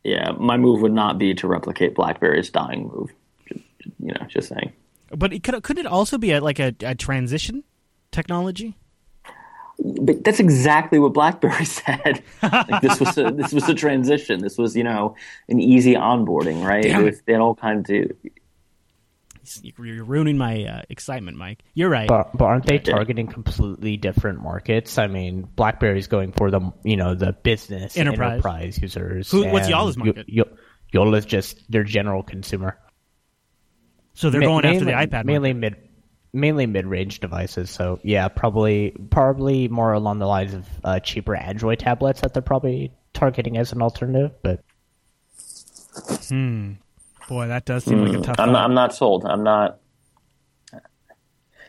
[0.04, 3.12] Yeah, my move would not be to replicate BlackBerry's dying move.
[4.00, 4.74] You know, just saying.
[5.10, 7.64] But it could could it also be a, like a, a transition
[8.12, 8.78] technology?
[9.84, 12.22] But that's exactly what BlackBerry said.
[12.44, 14.40] like this was a, this was a transition.
[14.42, 15.16] This was you know
[15.50, 16.84] an easy onboarding, right?
[16.84, 17.06] Damn it.
[17.06, 18.12] Was, they had all kinds of
[19.64, 21.64] You're ruining my uh, excitement, Mike.
[21.74, 22.08] You're right.
[22.08, 25.00] But but aren't they targeting completely different markets?
[25.00, 28.34] I mean, BlackBerry's going for the you know the business Enterprise.
[28.34, 29.32] enterprise, users.
[29.32, 30.30] Who- what's and Jolla's Yo- market?
[30.30, 30.58] Yo-
[30.94, 32.78] Jolla's just their general consumer.
[34.14, 35.26] so they're Ma- going after the iPad.
[35.26, 35.80] mainly market.
[35.80, 35.90] mid
[36.34, 37.70] mainly mid range devices.
[37.70, 42.42] So yeah, probably probably more along the lines of uh, cheaper Android tablets that they're
[42.42, 44.32] probably targeting as an alternative.
[44.42, 44.62] But
[46.28, 46.74] hmm,
[47.28, 48.40] Boy, that does seem like a tough.
[48.40, 49.26] I'm not, I'm not sold.
[49.26, 49.80] I'm not.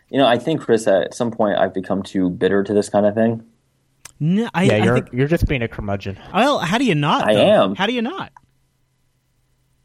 [0.08, 0.86] You know, I think Chris.
[0.86, 3.44] At some point, I've become too bitter to this kind of thing.
[4.20, 6.18] No, I, yeah, I you're think, you're just being a curmudgeon.
[6.32, 7.26] well, how do you not?
[7.26, 7.74] I am.
[7.74, 8.30] How do you not?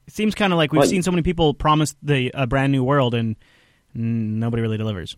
[0.06, 2.72] It seems kind of like we've Well, seen so many people promise the a brand
[2.72, 3.36] new world and
[3.94, 5.16] nobody really delivers.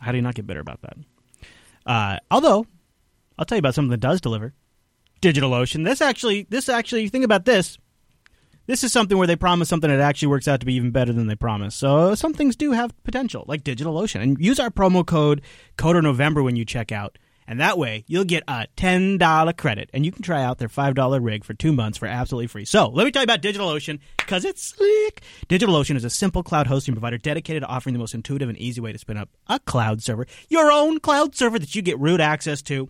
[0.00, 0.96] How do you not get bitter about that?
[1.86, 2.66] Uh, although,
[3.38, 4.54] I'll tell you about something that does deliver.
[5.22, 5.84] DigitalOcean.
[5.84, 7.78] This actually, this actually, think about this.
[8.66, 11.12] This is something where they promise something that actually works out to be even better
[11.12, 11.74] than they promise.
[11.74, 14.20] So some things do have potential, like DigitalOcean.
[14.20, 15.40] And use our promo code
[15.78, 17.16] CODERNovember when you check out.
[17.48, 21.24] And that way, you'll get a $10 credit, and you can try out their $5
[21.24, 22.64] rig for two months for absolutely free.
[22.64, 25.22] So, let me tell you about DigitalOcean, because it's slick.
[25.48, 28.80] DigitalOcean is a simple cloud hosting provider dedicated to offering the most intuitive and easy
[28.80, 32.20] way to spin up a cloud server, your own cloud server that you get root
[32.20, 32.88] access to.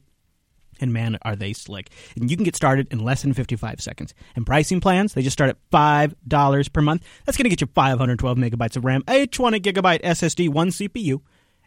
[0.80, 1.90] And man, are they slick.
[2.16, 4.14] And you can get started in less than 55 seconds.
[4.34, 7.02] And pricing plans, they just start at $5 per month.
[7.24, 11.22] That's going to get you 512 megabytes of RAM, a 20 gigabyte SSD, one CPU,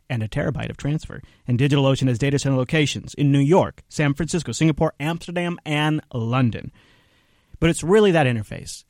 [0.09, 1.21] and a terabyte of transfer.
[1.47, 6.71] And DigitalOcean has data center locations in New York, San Francisco, Singapore, Amsterdam, and London.
[7.59, 8.83] But it's really that interface.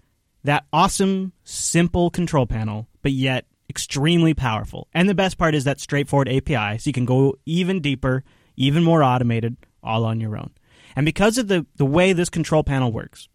[0.43, 4.87] That awesome, simple control panel, but yet extremely powerful.
[4.93, 8.23] And the best part is that straightforward API, so you can go even deeper,
[8.55, 10.51] even more automated, all on your own.
[10.95, 13.27] And because of the, the way this control panel works,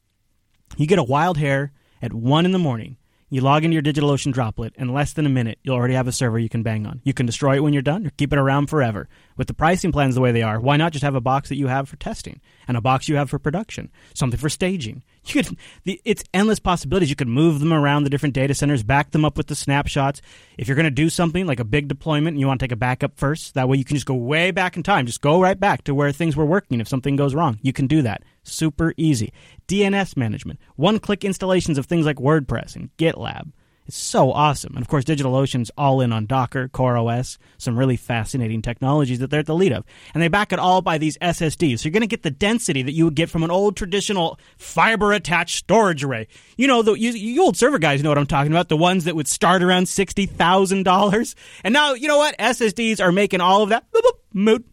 [0.76, 2.96] you get a wild hair at 1 in the morning.
[3.34, 6.12] You log into your DigitalOcean droplet, in less than a minute, you'll already have a
[6.12, 7.00] server you can bang on.
[7.02, 9.08] You can destroy it when you're done or keep it around forever.
[9.36, 11.56] With the pricing plans the way they are, why not just have a box that
[11.56, 15.02] you have for testing and a box you have for production, something for staging?
[15.26, 17.08] You could, the, it's endless possibilities.
[17.08, 20.20] You could move them around the different data centers, back them up with the snapshots.
[20.58, 22.72] If you're going to do something like a big deployment and you want to take
[22.72, 25.06] a backup first, that way you can just go way back in time.
[25.06, 27.58] Just go right back to where things were working if something goes wrong.
[27.62, 28.22] You can do that.
[28.44, 29.32] Super easy.
[29.66, 33.50] DNS management, one click installations of things like WordPress and GitLab.
[33.86, 34.76] It's so awesome.
[34.76, 39.40] And of course, DigitalOcean's all in on Docker, CoreOS, some really fascinating technologies that they're
[39.40, 39.84] at the lead of.
[40.14, 41.80] And they back it all by these SSDs.
[41.80, 44.38] So you're going to get the density that you would get from an old traditional
[44.56, 46.28] fiber attached storage array.
[46.56, 49.04] You know, the you, you old server guys know what I'm talking about, the ones
[49.04, 51.34] that would start around $60,000.
[51.62, 52.38] And now, you know what?
[52.38, 53.84] SSDs are making all of that
[54.32, 54.66] moot.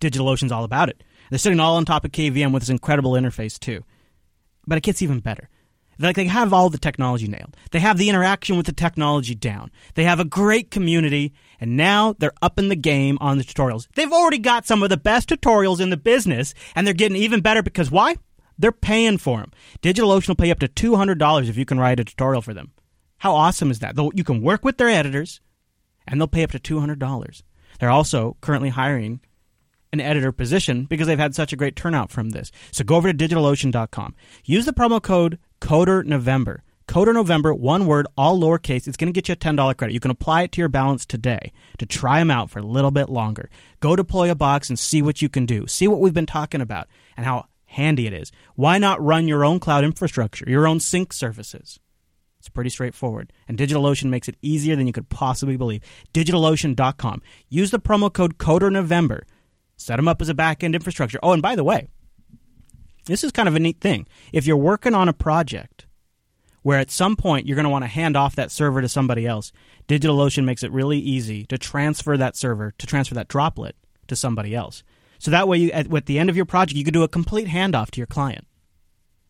[0.00, 1.02] DigitalOcean's all about it.
[1.30, 3.84] They're sitting all on top of KVM with this incredible interface, too.
[4.66, 5.48] But it gets even better.
[5.98, 7.56] Like they have all the technology nailed.
[7.72, 9.72] They have the interaction with the technology down.
[9.94, 13.88] They have a great community, and now they're up in the game on the tutorials.
[13.94, 17.40] They've already got some of the best tutorials in the business, and they're getting even
[17.40, 18.14] better because why?
[18.58, 19.52] They're paying for them.
[19.82, 22.54] DigitalOcean will pay up to two hundred dollars if you can write a tutorial for
[22.54, 22.72] them.
[23.18, 23.96] How awesome is that?
[24.14, 25.40] You can work with their editors,
[26.06, 27.42] and they'll pay up to two hundred dollars.
[27.80, 29.20] They're also currently hiring
[29.92, 32.50] an editor position because they've had such a great turnout from this.
[32.72, 34.14] So go over to digitalocean.com.
[34.44, 36.62] Use the promo code Coder November.
[36.86, 38.88] Coder November, one word, all lowercase.
[38.88, 39.92] It's going to get you a $10 credit.
[39.92, 42.90] You can apply it to your balance today to try them out for a little
[42.90, 43.50] bit longer.
[43.80, 45.66] Go deploy a box and see what you can do.
[45.66, 48.32] See what we've been talking about and how handy it is.
[48.54, 51.78] Why not run your own cloud infrastructure, your own sync services?
[52.38, 53.34] It's pretty straightforward.
[53.46, 55.82] And DigitalOcean makes it easier than you could possibly believe.
[56.14, 57.20] DigitalOcean.com.
[57.50, 59.22] Use the promo code CODERNovember.
[59.78, 61.18] Set them up as a back end infrastructure.
[61.22, 61.88] Oh, and by the way,
[63.06, 64.06] this is kind of a neat thing.
[64.32, 65.86] If you're working on a project
[66.62, 69.26] where at some point you're going to want to hand off that server to somebody
[69.26, 69.52] else,
[69.86, 73.76] DigitalOcean makes it really easy to transfer that server, to transfer that droplet
[74.08, 74.82] to somebody else.
[75.18, 77.08] So that way, you, at, at the end of your project, you can do a
[77.08, 78.46] complete handoff to your client.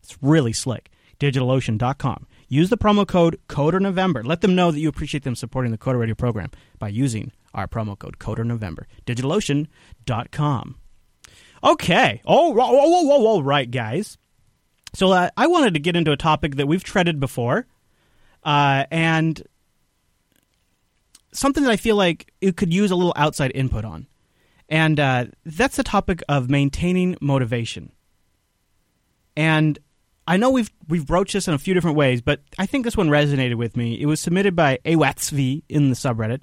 [0.03, 0.91] It's really slick.
[1.19, 2.27] DigitalOcean.com.
[2.47, 4.25] Use the promo code CODERNovember.
[4.25, 7.67] Let them know that you appreciate them supporting the Coder Radio program by using our
[7.67, 8.85] promo code CODERNovember.
[9.05, 10.75] DigitalOcean.com.
[11.63, 12.21] Okay.
[12.25, 14.17] Oh, whoa, whoa, right, guys.
[14.93, 17.67] So uh, I wanted to get into a topic that we've treaded before,
[18.43, 19.41] uh, and
[21.31, 24.07] something that I feel like it could use a little outside input on,
[24.67, 27.91] and uh, that's the topic of maintaining motivation.
[29.37, 29.77] And
[30.27, 32.97] I know we've we've broached this in a few different ways, but I think this
[32.97, 33.99] one resonated with me.
[34.01, 36.41] It was submitted by Awatsv in the subreddit,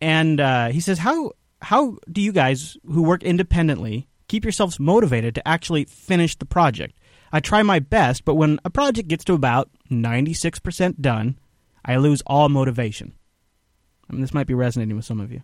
[0.00, 1.32] and uh, he says, "How
[1.62, 6.98] how do you guys who work independently keep yourselves motivated to actually finish the project?
[7.32, 11.38] I try my best, but when a project gets to about ninety six percent done,
[11.84, 13.14] I lose all motivation.
[14.08, 15.42] I mean, this might be resonating with some of you.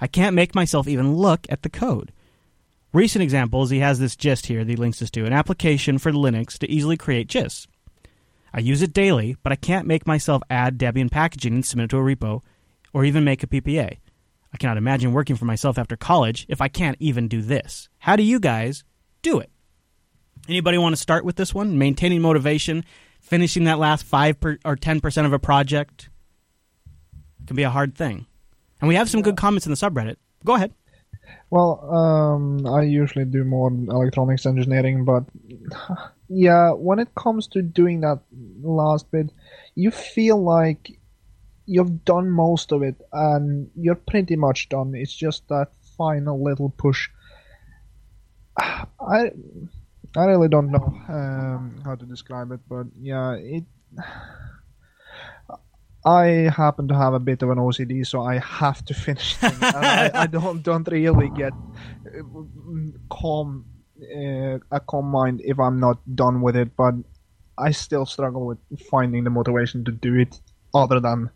[0.00, 2.12] I can't make myself even look at the code."
[2.92, 6.12] Recent examples, he has this gist here that he links us to an application for
[6.12, 7.66] Linux to easily create gists.
[8.52, 11.88] I use it daily, but I can't make myself add Debian packaging and submit it
[11.88, 12.42] to a repo
[12.94, 13.98] or even make a PPA.
[14.52, 17.88] I cannot imagine working for myself after college if I can't even do this.
[17.98, 18.84] How do you guys
[19.20, 19.50] do it?
[20.48, 21.76] Anybody want to start with this one?
[21.76, 22.84] Maintaining motivation,
[23.20, 26.08] finishing that last 5 per, or 10% of a project
[27.46, 28.26] can be a hard thing.
[28.80, 30.16] And we have some good comments in the subreddit.
[30.44, 30.72] Go ahead.
[31.50, 35.24] Well, um, I usually do more electronics engineering, but
[36.28, 38.20] yeah, when it comes to doing that
[38.62, 39.32] last bit,
[39.74, 40.98] you feel like
[41.66, 44.94] you've done most of it and you're pretty much done.
[44.94, 47.08] It's just that final little push.
[48.58, 49.30] I
[50.16, 53.64] I really don't know um, how to describe it, but yeah, it.
[56.06, 59.38] I happen to have a bit of an OCD, so I have to finish.
[59.42, 62.20] I, I, don't don't really get uh,
[63.08, 63.64] calm
[63.98, 66.94] uh, a calm mind if I'm not done with it, but
[67.56, 68.58] I still struggle with
[68.90, 70.38] finding the motivation to do it,
[70.74, 71.30] other than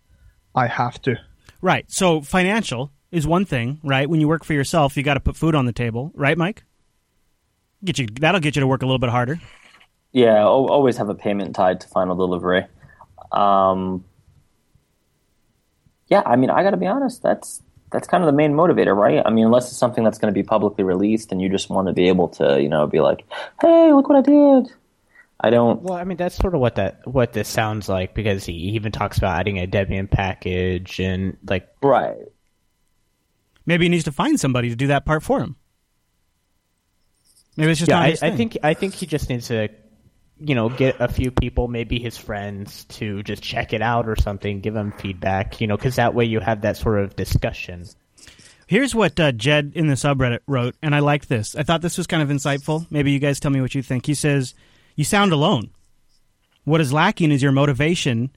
[0.58, 1.16] I have to.
[1.62, 1.90] Right.
[1.90, 4.08] So financial is one thing, right?
[4.10, 6.64] When you work for yourself, you got to put food on the table, right, Mike?
[7.84, 9.40] Get you that'll get you to work a little bit harder.
[10.12, 12.66] Yeah, always have a payment tied to final delivery.
[13.30, 14.04] Um,
[16.08, 17.22] yeah, I mean, I got to be honest.
[17.22, 19.22] That's that's kind of the main motivator, right?
[19.24, 21.86] I mean, unless it's something that's going to be publicly released, and you just want
[21.86, 23.24] to be able to, you know, be like,
[23.60, 24.72] "Hey, look what I did."
[25.40, 25.82] I don't.
[25.82, 28.90] Well, I mean, that's sort of what that what this sounds like because he even
[28.90, 32.16] talks about adding a Debian package and like right.
[33.64, 35.56] Maybe he needs to find somebody to do that part for him.
[37.56, 37.96] Maybe it's just yeah.
[37.96, 39.68] not I, his I think I think he just needs to,
[40.38, 44.16] you know, get a few people, maybe his friends, to just check it out or
[44.16, 47.84] something, give him feedback, you know, because that way you have that sort of discussion.
[48.66, 51.54] Here's what uh, Jed in the subreddit wrote, and I liked this.
[51.56, 52.86] I thought this was kind of insightful.
[52.90, 54.04] Maybe you guys tell me what you think.
[54.04, 54.54] He says,
[54.98, 55.70] "You sound alone.
[56.64, 58.30] What is lacking is your motivation."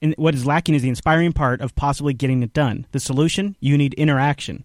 [0.00, 2.86] And what is lacking is the inspiring part of possibly getting it done.
[2.92, 3.56] The solution?
[3.60, 4.64] You need interaction.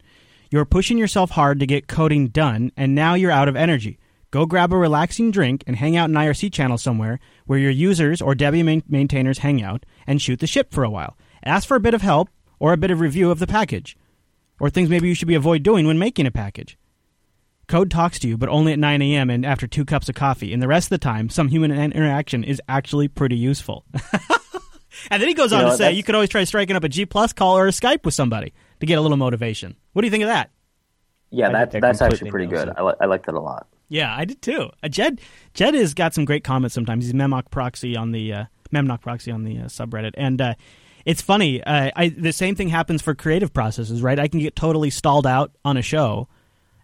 [0.49, 3.99] You're pushing yourself hard to get coding done, and now you're out of energy.
[4.32, 8.21] Go grab a relaxing drink and hang out in IRC channel somewhere where your users
[8.21, 11.17] or Debian main- maintainers hang out and shoot the ship for a while.
[11.43, 13.97] Ask for a bit of help or a bit of review of the package,
[14.62, 16.77] or things maybe you should be avoid doing when making a package.
[17.67, 19.30] Code talks to you, but only at 9 a.m.
[19.30, 20.54] and after two cups of coffee.
[20.54, 23.86] And the rest of the time, some human interaction is actually pretty useful.
[25.10, 26.84] and then he goes on You know, to say you could always try striking up
[26.84, 29.76] a G plus call or a Skype with somebody to get a little motivation.
[29.93, 30.52] What do you think of that?
[31.32, 32.69] Yeah, that that's actually pretty good.
[32.78, 33.67] I, li- I like that a lot.
[33.89, 34.69] Yeah, I did too.
[34.84, 35.19] Uh, Jed
[35.56, 37.06] Jed has got some great comments sometimes.
[37.06, 40.54] He's Memnock Proxy on the uh, Memnock Proxy on the uh, subreddit, and uh,
[41.06, 41.63] it's funny.
[41.63, 44.19] Uh, I the same thing happens for creative processes, right?
[44.19, 46.28] I can get totally stalled out on a show,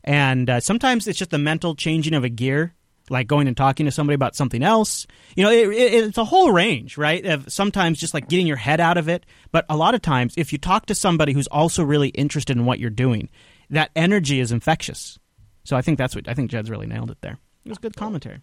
[0.09, 2.73] and uh, sometimes it's just the mental changing of a gear,
[3.11, 5.05] like going and talking to somebody about something else.
[5.35, 7.23] You know, it, it, it's a whole range, right?
[7.23, 10.33] Of sometimes just like getting your head out of it, but a lot of times,
[10.35, 13.29] if you talk to somebody who's also really interested in what you're doing,
[13.69, 15.19] that energy is infectious.
[15.63, 17.37] So I think that's what I think Jed's really nailed it there.
[17.63, 18.39] It was good commentary.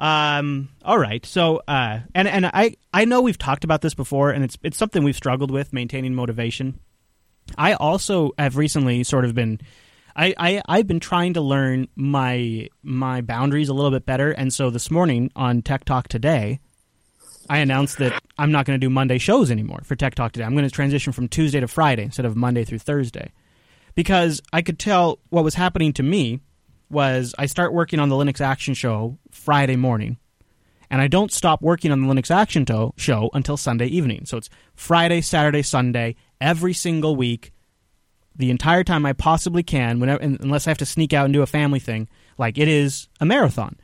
[0.00, 0.70] Um.
[0.84, 1.24] All right.
[1.24, 4.76] So, uh, and and I I know we've talked about this before, and it's it's
[4.76, 6.80] something we've struggled with maintaining motivation.
[7.56, 9.60] I also have recently sort of been,
[10.18, 14.52] I, I I've been trying to learn my my boundaries a little bit better, and
[14.52, 16.58] so this morning on Tech Talk today,
[17.48, 20.44] I announced that I'm not going to do Monday shows anymore for Tech Talk today.
[20.44, 23.30] I'm going to transition from Tuesday to Friday instead of Monday through Thursday
[23.94, 26.40] because I could tell what was happening to me
[26.90, 30.16] was I start working on the Linux Action Show Friday morning,
[30.90, 34.26] and I don't stop working on the Linux Action to- Show until Sunday evening.
[34.26, 37.52] So it's Friday, Saturday, Sunday, every single week,
[38.38, 41.42] the entire time I possibly can, whenever, unless I have to sneak out and do
[41.42, 42.08] a family thing.
[42.38, 43.76] Like it is a marathon,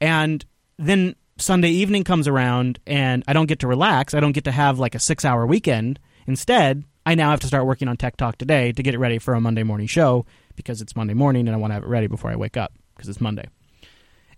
[0.00, 0.44] and
[0.78, 4.14] then Sunday evening comes around and I don't get to relax.
[4.14, 5.98] I don't get to have like a six hour weekend.
[6.26, 9.18] Instead, I now have to start working on Tech Talk today to get it ready
[9.18, 10.24] for a Monday morning show
[10.56, 12.72] because it's Monday morning and I want to have it ready before I wake up
[12.94, 13.46] because it's Monday.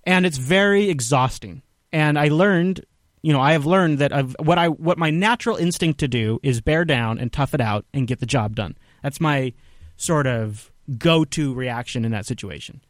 [0.04, 1.62] And it's very exhausting.
[1.92, 2.84] And I learned,
[3.22, 6.40] you know, I have learned that I've, what I what my natural instinct to do
[6.42, 8.76] is bear down and tough it out and get the job done.
[9.08, 9.54] That's my
[9.96, 12.82] sort of go-to reaction in that situation.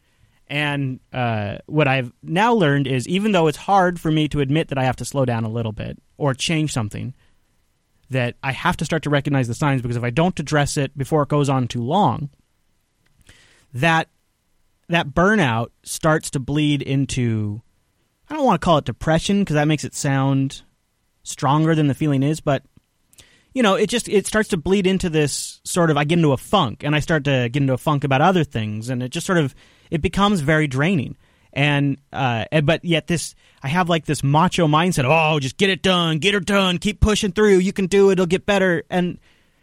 [0.48, 4.66] And uh, what I've now learned is even though it's hard for me to admit
[4.66, 7.14] that I have to slow down a little bit or change something,
[8.10, 10.98] that I have to start to recognize the signs because if I don't address it
[10.98, 12.30] before it goes on too long,
[13.72, 14.08] that
[14.88, 17.62] that burnout starts to bleed into
[18.28, 20.62] I don't want to call it depression because that makes it sound
[21.22, 22.64] stronger than the feeling is, but
[23.55, 26.32] you know, it just it starts to bleed into this sort of I get into
[26.32, 29.11] a funk and I start to get into a funk about other things and it
[29.11, 29.55] just sort of
[29.90, 31.16] it becomes very draining.
[31.53, 35.82] And uh but yet this I have like this macho mindset, oh, just get it
[35.82, 38.84] done, get it done, keep pushing through, you can do it, it'll get better.
[38.90, 39.18] And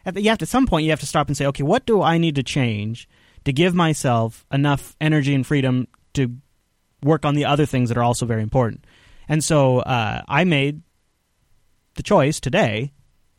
[0.06, 1.64] at the, you have to, at some point you have to stop and say, okay,
[1.64, 3.08] what do I need to change
[3.46, 6.36] to give myself enough energy and freedom to
[7.04, 8.86] work on the other things that are also very important.
[9.30, 10.82] And so uh, I made
[11.94, 12.92] the choice today,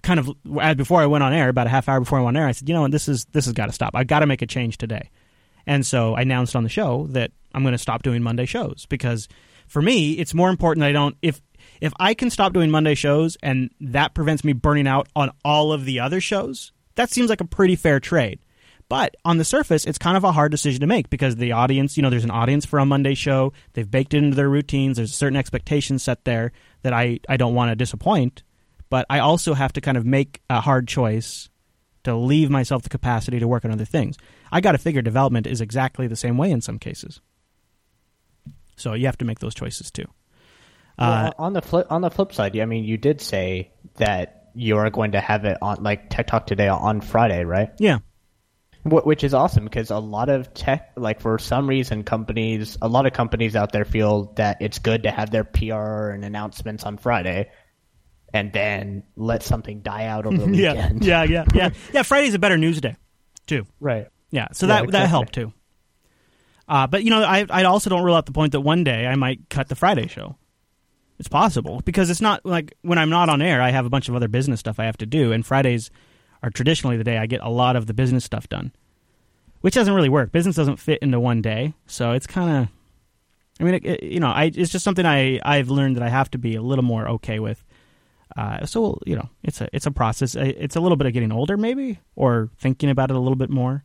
[0.06, 2.42] kind of before I went on air, about a half hour before I went on
[2.42, 2.48] air.
[2.48, 3.90] I said, you know what, this is this has got to stop.
[3.94, 5.10] I've got to make a change today.
[5.66, 8.86] And so I announced on the show that I'm going to stop doing Monday shows
[8.88, 9.28] because
[9.66, 11.42] for me, it's more important that I don't if
[11.80, 15.72] if I can stop doing Monday shows and that prevents me burning out on all
[15.72, 18.38] of the other shows, that seems like a pretty fair trade.
[18.88, 21.96] But on the surface, it's kind of a hard decision to make because the audience,
[21.96, 23.52] you know, there's an audience for a Monday show.
[23.72, 24.96] They've baked it into their routines.
[24.96, 26.52] There's certain expectations set there
[26.82, 28.44] that I, I don't want to disappoint.
[28.88, 31.48] But I also have to kind of make a hard choice
[32.04, 34.16] to leave myself the capacity to work on other things.
[34.52, 37.20] I got to figure development is exactly the same way in some cases.
[38.76, 40.04] So you have to make those choices too.
[40.98, 44.50] Uh, well, on the flip on the flip side, I mean, you did say that
[44.54, 47.70] you are going to have it on like Tech Talk today on Friday, right?
[47.78, 47.98] Yeah.
[48.84, 53.04] Which is awesome because a lot of tech, like for some reason, companies, a lot
[53.04, 56.96] of companies out there feel that it's good to have their PR and announcements on
[56.96, 57.50] Friday,
[58.36, 61.04] and then let something die out over the weekend.
[61.04, 61.70] yeah, yeah, yeah, yeah.
[61.92, 62.96] yeah, Friday's a better news day,
[63.46, 63.66] too.
[63.80, 64.08] Right.
[64.30, 64.92] Yeah, so yeah, that exactly.
[64.92, 65.52] that helped too.
[66.68, 69.06] Uh, but you know, I I also don't rule out the point that one day
[69.06, 70.36] I might cut the Friday show.
[71.18, 74.08] It's possible because it's not like when I'm not on air, I have a bunch
[74.08, 75.90] of other business stuff I have to do, and Fridays
[76.42, 78.72] are traditionally the day I get a lot of the business stuff done,
[79.62, 80.32] which doesn't really work.
[80.32, 82.68] Business doesn't fit into one day, so it's kind of.
[83.58, 86.10] I mean, it, it, you know, I, it's just something I I've learned that I
[86.10, 87.64] have to be a little more okay with.
[88.36, 90.34] Uh, so you know, it's a it's a process.
[90.34, 93.50] It's a little bit of getting older, maybe, or thinking about it a little bit
[93.50, 93.82] more.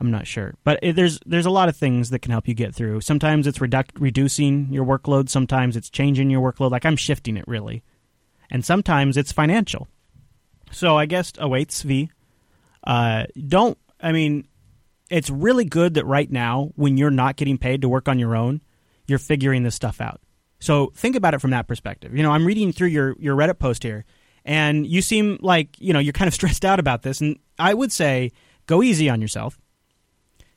[0.00, 2.54] I'm not sure, but it, there's there's a lot of things that can help you
[2.54, 3.00] get through.
[3.00, 5.28] Sometimes it's reduc- reducing your workload.
[5.28, 6.70] Sometimes it's changing your workload.
[6.70, 7.82] Like I'm shifting it really,
[8.50, 9.88] and sometimes it's financial.
[10.70, 12.10] So I guess awaits V.
[12.84, 14.46] Uh, don't I mean,
[15.10, 18.36] it's really good that right now when you're not getting paid to work on your
[18.36, 18.60] own,
[19.06, 20.20] you're figuring this stuff out.
[20.60, 22.16] So think about it from that perspective.
[22.16, 24.04] You know, I'm reading through your your Reddit post here,
[24.44, 27.74] and you seem like you know you're kind of stressed out about this, and I
[27.74, 28.32] would say
[28.66, 29.58] go easy on yourself.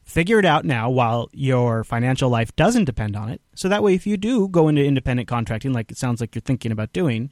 [0.03, 3.39] Figure it out now while your financial life doesn't depend on it.
[3.55, 6.41] So that way, if you do go into independent contracting, like it sounds like you're
[6.41, 7.29] thinking about doing,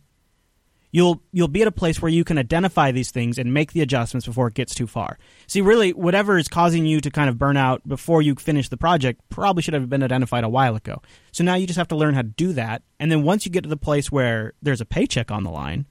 [0.92, 3.82] you'll you'll be at a place where you can identify these things and make the
[3.82, 5.18] adjustments before it gets too far.
[5.48, 8.78] See, really, whatever is causing you to kind of burn out before you finish the
[8.78, 11.02] project probably should have been identified a while ago.
[11.32, 13.52] So now you just have to learn how to do that, and then once you
[13.52, 15.86] get to the place where there's a paycheck on the line,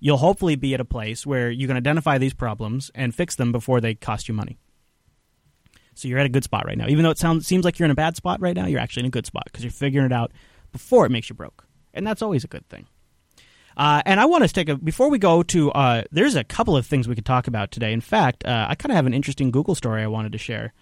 [0.00, 3.52] you'll hopefully be at a place where you can identify these problems and fix them
[3.52, 4.58] before they cost you money.
[5.94, 6.86] So you're at a good spot right now.
[6.88, 9.02] Even though it sounds seems like you're in a bad spot right now, you're actually
[9.02, 10.32] in a good spot because you're figuring it out
[10.72, 12.86] before it makes you broke, and that's always a good thing.
[13.80, 15.72] Uh, and I want to take a before we go to.
[15.72, 17.94] Uh, there's a couple of things we could talk about today.
[17.94, 20.74] In fact, uh, I kind of have an interesting Google story I wanted to share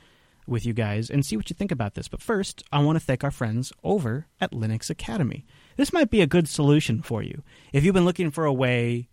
[0.48, 2.08] with you guys and see what you think about this.
[2.08, 5.46] But first, I want to thank our friends over at Linux Academy.
[5.76, 9.08] This might be a good solution for you if you've been looking for a way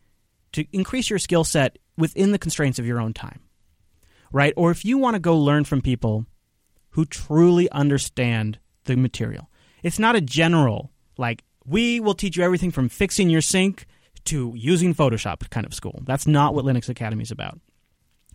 [0.53, 3.41] to increase your skill set within the constraints of your own time,
[4.31, 4.53] right?
[4.57, 6.25] Or if you want to go learn from people
[6.91, 9.47] who truly understand the material.
[9.83, 13.85] It's not a general like we will teach you everything from fixing your sink
[14.25, 16.01] to using Photoshop kind of school.
[16.05, 17.59] That's not what Linux Academy is about.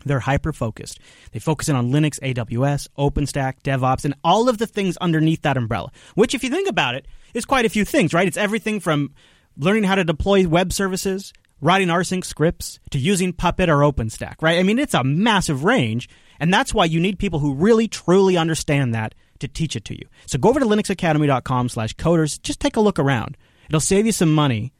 [0.05, 0.99] They're hyper focused.
[1.31, 5.57] They focus in on Linux, AWS, OpenStack, DevOps, and all of the things underneath that
[5.57, 8.27] umbrella, which, if you think about it, is quite a few things, right?
[8.27, 9.13] It's everything from
[9.57, 14.57] learning how to deploy web services, writing rsync scripts, to using Puppet or OpenStack, right?
[14.57, 16.09] I mean, it's a massive range,
[16.39, 19.93] and that's why you need people who really, truly understand that to teach it to
[19.93, 20.07] you.
[20.25, 22.41] So go over to linuxacademy.com slash coders.
[22.41, 23.37] Just take a look around.
[23.69, 24.73] It'll save you some money.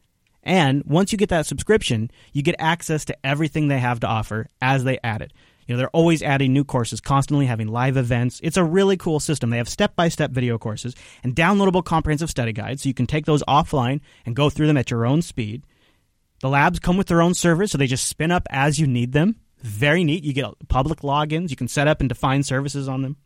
[0.44, 4.48] And once you get that subscription, you get access to everything they have to offer
[4.62, 5.34] as they add it.
[5.68, 8.42] You know, they're always adding new courses, constantly having live events.
[8.44, 9.52] It's a really cool system.
[9.52, 13.44] They have step-by-step video courses and downloadable comprehensive study guides, so you can take those
[13.44, 15.64] offline and go through them at your own speed.
[16.42, 19.12] The labs come with their own servers, so they just spin up as you need
[19.12, 19.36] them.
[19.60, 20.24] Very neat.
[20.24, 21.52] You get public logins.
[21.52, 23.18] You can set up and define services on them.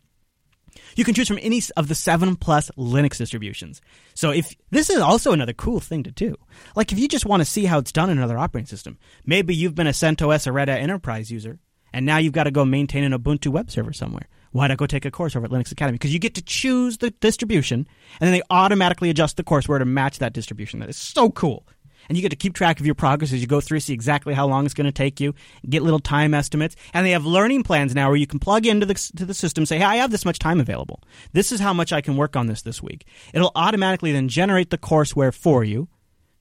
[0.96, 3.82] You can choose from any of the seven plus Linux distributions.
[4.14, 6.36] So if this is also another cool thing to do,
[6.76, 9.54] like if you just want to see how it's done in another operating system, maybe
[9.54, 11.60] you've been a CentOS or Red Hat Enterprise user,
[11.94, 14.28] and now you've got to go maintain an Ubuntu web server somewhere.
[14.52, 15.96] Why not go take a course over at Linux Academy?
[15.96, 17.80] Because you get to choose the distribution,
[18.20, 20.80] and then they automatically adjust the courseware to match that distribution.
[20.80, 21.68] That is so cool
[22.08, 24.34] and you get to keep track of your progress as you go through, see exactly
[24.34, 25.34] how long it's going to take you,
[25.70, 28.86] get little time estimates, and they have learning plans now where you can plug into
[28.86, 31.02] the to the system, say, "Hey, I have this much time available.
[31.34, 34.70] This is how much I can work on this this week." It'll automatically then generate
[34.70, 35.88] the courseware for you,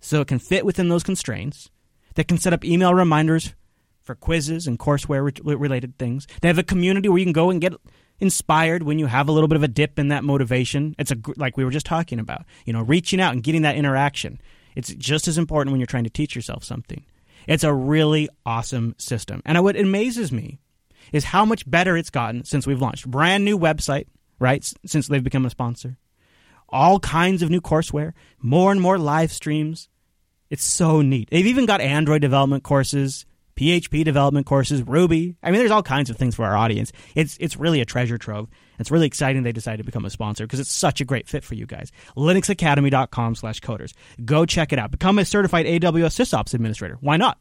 [0.01, 1.71] so it can fit within those constraints.
[2.15, 3.55] They can set up email reminders
[4.03, 6.27] for quizzes and courseware related things.
[6.43, 7.73] They have a community where you can go and get
[8.21, 10.95] inspired when you have a little bit of a dip in that motivation.
[10.99, 13.77] It's a like we were just talking about, you know, reaching out and getting that
[13.77, 14.41] interaction.
[14.75, 17.05] It's just as important when you're trying to teach yourself something.
[17.47, 19.43] It's a really awesome system.
[19.45, 20.59] And what amazes me
[21.12, 23.11] is how much better it's gotten since we've launched.
[23.11, 24.07] Brand new website,
[24.39, 24.64] right?
[24.87, 25.99] Since they've become a sponsor.
[26.68, 29.89] All kinds of new courseware, more and more live streams.
[30.51, 31.31] It's so neat.
[31.31, 35.36] They've even got Android development courses, PHP development courses, Ruby.
[35.42, 36.92] I mean, there's all kinds of things for our audience.
[37.14, 38.48] It's it's really a treasure trove.
[38.78, 41.44] It's really exciting they decided to become a sponsor because it's such a great fit
[41.44, 41.92] for you guys.
[42.16, 43.92] linuxacademy.com slash coders.
[44.24, 44.90] Go check it out.
[44.90, 46.98] Become a certified AWS SysOps administrator.
[47.00, 47.38] Why not?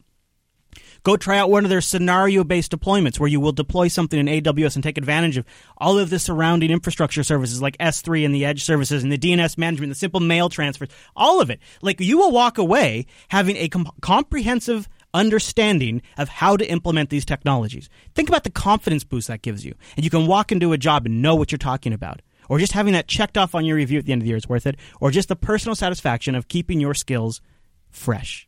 [1.02, 4.26] Go try out one of their scenario based deployments where you will deploy something in
[4.26, 5.44] AWS and take advantage of
[5.76, 9.58] all of the surrounding infrastructure services like S3 and the edge services and the DNS
[9.58, 11.60] management, the simple mail transfers, all of it.
[11.82, 17.24] Like you will walk away having a com- comprehensive understanding of how to implement these
[17.24, 17.88] technologies.
[18.14, 19.74] Think about the confidence boost that gives you.
[19.96, 22.20] And you can walk into a job and know what you're talking about.
[22.48, 24.36] Or just having that checked off on your review at the end of the year
[24.36, 24.76] is worth it.
[25.00, 27.40] Or just the personal satisfaction of keeping your skills
[27.88, 28.46] fresh.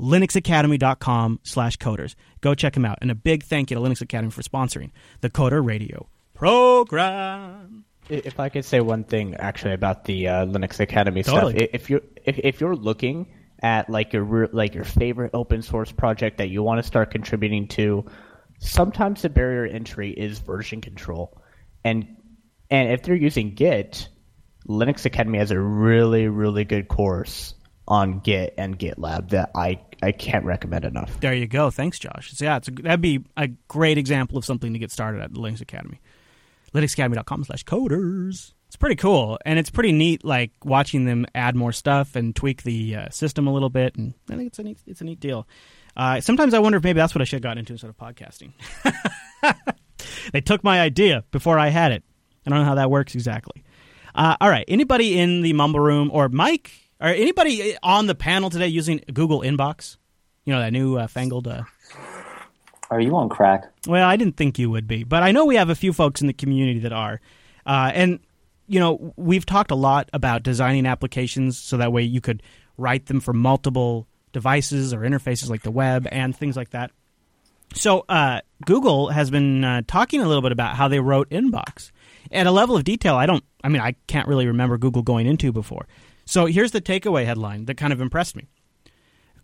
[0.00, 2.14] LinuxAcademy.com slash coders.
[2.40, 2.98] Go check them out.
[3.00, 4.90] And a big thank you to Linux Academy for sponsoring
[5.20, 7.84] the Coder Radio program.
[8.08, 11.58] If I could say one thing actually about the uh, Linux Academy totally.
[11.58, 13.26] stuff, if you're if, if you're looking
[13.62, 17.68] at like your like your favorite open source project that you want to start contributing
[17.68, 18.04] to,
[18.60, 21.40] sometimes the barrier entry is version control,
[21.84, 22.16] and
[22.70, 24.08] and if they're using Git,
[24.68, 27.54] Linux Academy has a really really good course
[27.86, 31.18] on Git and GitLab that I I can't recommend enough.
[31.20, 31.70] There you go.
[31.70, 32.32] Thanks, Josh.
[32.32, 35.32] So yeah, it's a, that'd be a great example of something to get started at
[35.32, 36.00] Linux Academy.
[36.74, 38.52] LinuxAcademy.com slash coders.
[38.78, 40.24] Pretty cool, and it's pretty neat.
[40.24, 44.14] Like watching them add more stuff and tweak the uh, system a little bit, and
[44.30, 45.48] I think it's a neat, it's a neat deal.
[45.96, 47.96] Uh, sometimes I wonder if maybe that's what I should have gotten into instead of
[47.96, 48.52] podcasting.
[50.32, 52.04] they took my idea before I had it.
[52.46, 53.64] I don't know how that works exactly.
[54.14, 56.70] Uh, all right, anybody in the mumble room or Mike
[57.00, 59.96] or anybody on the panel today using Google Inbox?
[60.44, 61.48] You know that new uh, fangled.
[61.48, 61.64] Uh,
[62.90, 63.70] are you on crack?
[63.86, 66.20] Well, I didn't think you would be, but I know we have a few folks
[66.20, 67.20] in the community that are.
[67.66, 68.20] Uh, and
[68.68, 72.42] you know, we've talked a lot about designing applications so that way you could
[72.76, 76.90] write them for multiple devices or interfaces like the web and things like that.
[77.74, 81.90] So, uh, Google has been uh, talking a little bit about how they wrote Inbox
[82.32, 85.26] at a level of detail I don't, I mean, I can't really remember Google going
[85.26, 85.86] into before.
[86.24, 88.46] So, here's the takeaway headline that kind of impressed me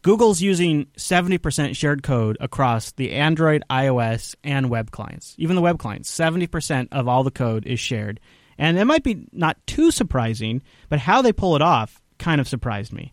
[0.05, 5.35] Google's using 70% shared code across the Android, iOS, and web clients.
[5.39, 8.21] Even the web clients, 70% of all the code is shared.
[8.59, 12.49] And it might be not too surprising, but how they pull it off kind of
[12.49, 13.13] surprised me.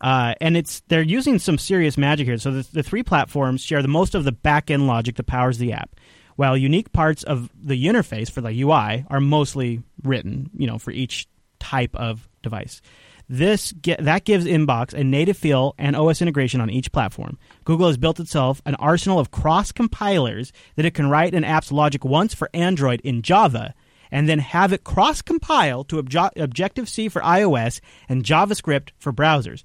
[0.00, 2.38] Uh, and it's they're using some serious magic here.
[2.38, 5.58] So the, the three platforms share the most of the back end logic that powers
[5.58, 5.94] the app,
[6.34, 10.90] while unique parts of the interface for the UI are mostly written, you know, for
[10.90, 11.28] each
[11.60, 12.82] type of device.
[13.28, 17.38] This that gives Inbox a native feel and OS integration on each platform.
[17.64, 21.70] Google has built itself an arsenal of cross compilers that it can write an app's
[21.70, 23.72] logic once for Android in Java
[24.12, 29.64] and then have it cross compile to Objective C for iOS and JavaScript for browsers.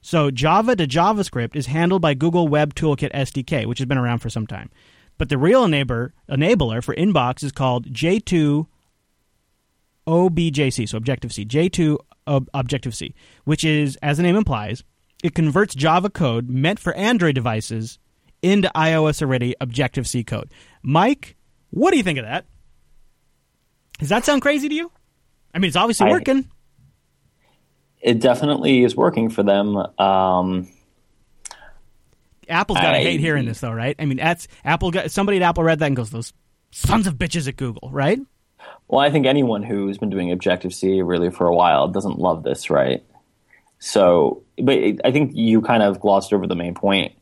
[0.00, 4.20] So Java to JavaScript is handled by Google Web Toolkit SDK, which has been around
[4.20, 4.70] for some time.
[5.18, 8.66] But the real enabler, enabler for Inbox is called J2
[10.06, 11.98] OBJC, so Objective C, J2
[12.54, 13.14] Objective C,
[13.44, 14.82] which is, as the name implies,
[15.22, 17.98] it converts Java code meant for Android devices
[18.40, 20.50] into iOS ready Objective C code.
[20.82, 21.36] Mike,
[21.68, 22.46] what do you think of that?
[24.00, 24.90] Does that sound crazy to you?
[25.54, 26.50] I mean, it's obviously I- working.
[28.00, 29.76] It definitely is working for them.
[29.98, 30.68] Um,
[32.48, 33.94] Apple's got to hate hearing this, though, right?
[33.98, 34.90] I mean, that's Apple.
[34.90, 36.32] Got, somebody at Apple read that and goes, "Those
[36.70, 38.18] sons of bitches at Google," right?
[38.88, 42.42] Well, I think anyone who's been doing Objective C really for a while doesn't love
[42.42, 43.04] this, right?
[43.80, 47.12] So, but it, I think you kind of glossed over the main point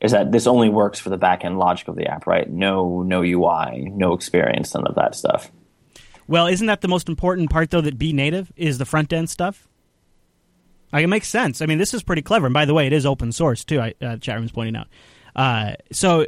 [0.00, 2.50] is that this only works for the back end logic of the app, right?
[2.50, 5.50] No, no UI, no experience, none of that stuff.
[6.26, 7.80] Well, isn't that the most important part, though?
[7.80, 9.68] That be native is the front end stuff.
[10.92, 11.62] Like it makes sense.
[11.62, 12.46] I mean, this is pretty clever.
[12.46, 13.80] And by the way, it is open source too.
[13.80, 14.18] I, uh,
[14.52, 14.88] pointing out.
[15.34, 16.26] Uh, so,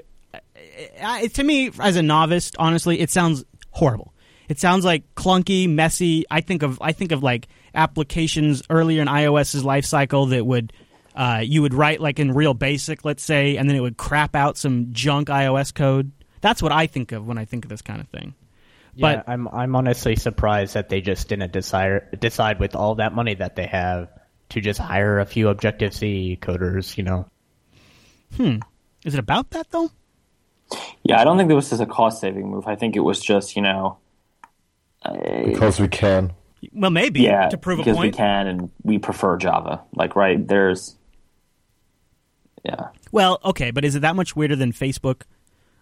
[1.02, 4.14] uh, to me, as a novice, honestly, it sounds horrible.
[4.48, 6.24] It sounds like clunky, messy.
[6.30, 10.72] I think of I think of like applications earlier in iOS's life cycle that would
[11.14, 14.34] uh, you would write like in Real Basic, let's say, and then it would crap
[14.34, 16.12] out some junk iOS code.
[16.40, 18.34] That's what I think of when I think of this kind of thing.
[18.96, 23.12] Yeah, But- I'm I'm honestly surprised that they just didn't decide decide with all that
[23.12, 24.08] money that they have
[24.50, 26.96] to just hire a few Objective C coders.
[26.96, 27.26] You know,
[28.36, 28.56] Hmm.
[29.04, 29.90] Is it about that though?
[31.02, 32.66] Yeah, I don't think this was just a cost saving move.
[32.66, 33.98] I think it was just, you know,
[35.04, 36.32] because we can.
[36.72, 39.82] Well, maybe yeah, to prove a because we can and we prefer Java.
[39.94, 40.96] Like, right, there's,
[42.64, 42.88] yeah.
[43.12, 45.22] Well, okay, but is it that much weirder than Facebook?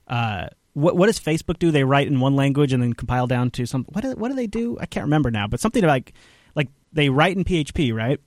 [0.09, 1.71] Uh, what what does Facebook do?
[1.71, 3.85] They write in one language and then compile down to some.
[3.91, 4.79] What do, what do they do?
[4.81, 5.47] I can't remember now.
[5.47, 6.13] But something like
[6.55, 8.21] like they write in PHP, right?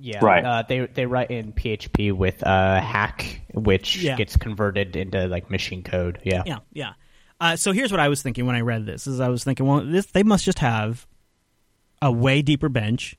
[0.00, 0.44] yeah, Right.
[0.44, 4.16] Uh, they they write in PHP with uh, hack, which Yeah.
[4.16, 6.20] gets converted into like machine code.
[6.24, 6.92] Yeah, Yeah, yeah.
[7.40, 9.66] Uh, so here's what I was thinking when I read this: is I was thinking,
[9.66, 11.06] well, this they must just have
[12.02, 13.16] a way deeper bench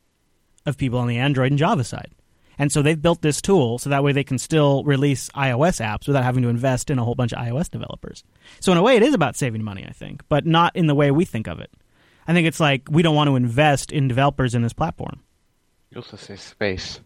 [0.66, 2.12] of people on the Android and Java side,
[2.60, 6.06] and so they've built this tool so that way they can still release iOS apps
[6.06, 8.24] without having to invest in a whole bunch of iOS developers.
[8.60, 10.94] So in a way, it is about saving money, I think, but not in the
[10.94, 11.72] way we think of it.
[12.28, 15.22] I think it's like we don't want to invest in developers in this platform.
[15.90, 17.00] You also say space.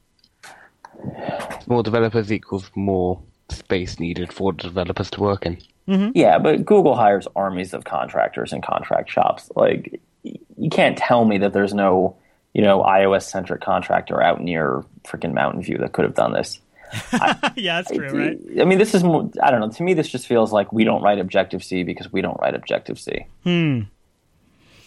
[1.68, 5.58] More developers equals more space needed for developers to work in.
[5.88, 6.12] Mm-hmm.
[6.16, 9.50] Yeah, but Google hires armies of contractors and contract shops.
[9.56, 12.18] Like, you can't tell me that there's no,
[12.54, 16.60] you know, iOS centric contractor out near freaking Mountain View that could have done this.
[17.56, 19.70] yeah, that's true, I mean, this is more, I don't know.
[19.70, 22.54] To me, this just feels like we don't write Objective C because we don't write
[22.54, 23.26] Objective C.
[23.44, 23.82] Hmm.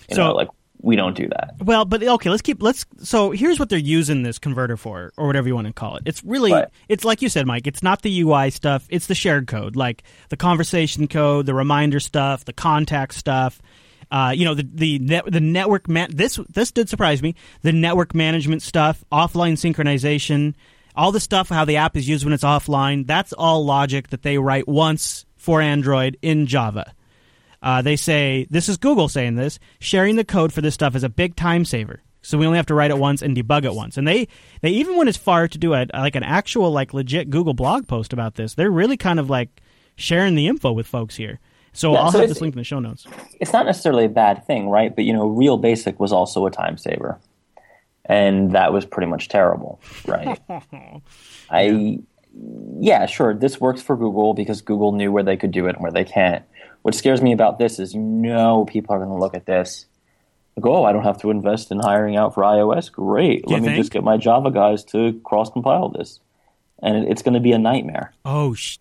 [0.09, 0.49] You So- know, like,
[0.83, 1.55] we don't do that.
[1.59, 5.27] Well, but okay, let's keep let's so here's what they're using this converter for or
[5.27, 6.03] whatever you want to call it.
[6.05, 6.69] It's really Right.
[6.89, 10.03] it's like you said, Mike, it's not the UI stuff, it's the shared code, like
[10.29, 13.61] the conversation code, the reminder stuff, the contact stuff.
[14.11, 17.35] Uh, you know the the net, the network man this this did surprise me.
[17.63, 20.55] The network management stuff, offline synchronization,
[20.95, 23.07] all the stuff how the app is used when it's offline.
[23.07, 26.93] That's all logic that they write once for Android in Java.
[27.63, 29.59] Uh, they say this is Google saying this.
[29.81, 32.03] Sharing the code for this stuff is a big time saver.
[32.23, 33.97] So we only have to write it once and debug it once.
[33.97, 34.29] And they
[34.61, 37.87] they even went as far to do a like an actual like legit Google blog
[37.87, 38.55] post about this.
[38.55, 39.63] They're really kind of like
[39.97, 41.39] sharing the info with folks here.
[41.77, 43.07] So Yeah, I'll so have this link in the show notes.
[43.39, 44.95] it's not necessarily a bad thing, right?
[44.95, 47.19] But you know, Real Basic was also a time saver,
[48.07, 50.41] and that was pretty much terrible, right?
[51.51, 51.99] I,
[52.81, 55.83] yeah, sure, this works for Google because Google knew where they could do it and
[55.83, 56.45] where they can't.
[56.83, 59.87] What scares me about this is you know people are going to look at this.
[60.59, 62.91] Go, oh, I don't have to invest in hiring out for iOS.
[62.91, 63.79] Great, You let me think?
[63.79, 66.21] just get my Java guys to cross compile this,
[66.83, 68.15] and it's going to be a nightmare.
[68.25, 68.79] Oh, sh-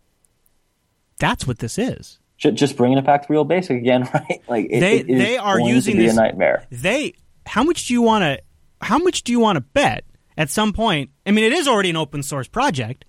[1.19, 2.19] that's what this is.
[2.37, 4.41] Ju- Just bringing it back to Real Basic again, right?
[4.47, 6.65] Like it, They- it is they are using this- nightmare.
[6.71, 7.13] They
[7.45, 8.41] how much do you want to
[8.81, 10.03] how much do you want to bet
[10.37, 11.11] at some point?
[11.25, 13.05] I mean, it is already an open source project.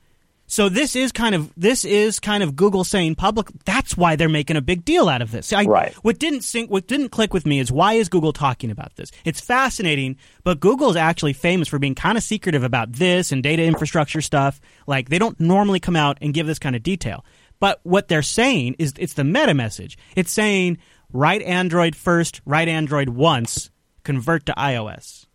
[0.48, 3.48] So this is kind of this is kind of Google saying public.
[3.64, 5.52] That's why they're making a big deal out of this.
[5.52, 5.92] I, Right.
[6.04, 9.10] What didn't sync, what didn't click with me is why is Google talking about this?
[9.24, 13.42] It's fascinating, but Google is actually famous for being kind of secretive about this and
[13.42, 14.60] data infrastructure stuff.
[14.86, 17.24] Like they don't normally come out and give this kind of detail.
[17.60, 19.96] But what they're saying is it's the meta message.
[20.14, 20.78] It's saying
[21.12, 23.70] write Android first, write Android once,
[24.04, 25.26] convert to iOS.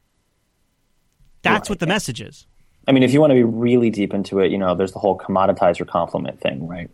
[1.41, 2.45] That's what the message is.
[2.87, 4.99] I mean, if you want to be really deep into it, you know, there's the
[4.99, 6.89] whole commoditize or complement thing, right?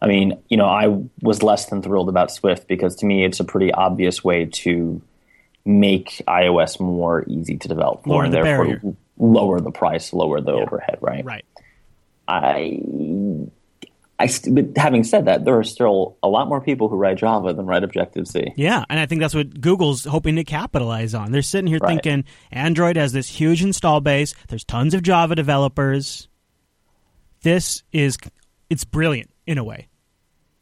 [0.00, 0.88] I mean, you know, I
[1.22, 5.00] was less than thrilled about Swift because to me, it's a pretty obvious way to
[5.64, 8.96] make iOS more easy to develop Lower and the therefore barrier.
[9.16, 11.24] lower the price, lower the overhead, right?
[11.24, 11.44] Right.
[12.26, 12.80] I,
[14.22, 17.18] I, st- but having said that, there are still a lot more people who write
[17.18, 18.52] Java than write Objective C.
[18.56, 21.32] Yeah, and I think that's what Google's hoping to capitalize on.
[21.32, 22.00] They're sitting here Right.
[22.02, 24.34] thinking Android has this huge install base.
[24.48, 26.28] There's tons of Java developers.
[27.42, 28.16] This is
[28.70, 29.88] it's brilliant in a way.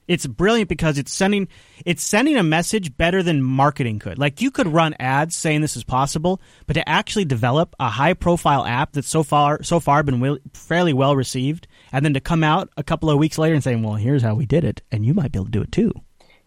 [0.08, 1.46] It's brilliant because it's sending
[1.84, 4.18] it's sending a message better than marketing could.
[4.18, 8.14] Like you could run ads saying this is possible, but to actually develop a high
[8.14, 12.20] profile app that's so far so far been will, fairly well received, and then to
[12.20, 14.82] come out a couple of weeks later and saying, "Well, here's how we did it,
[14.91, 15.93] and you might be able to do it too."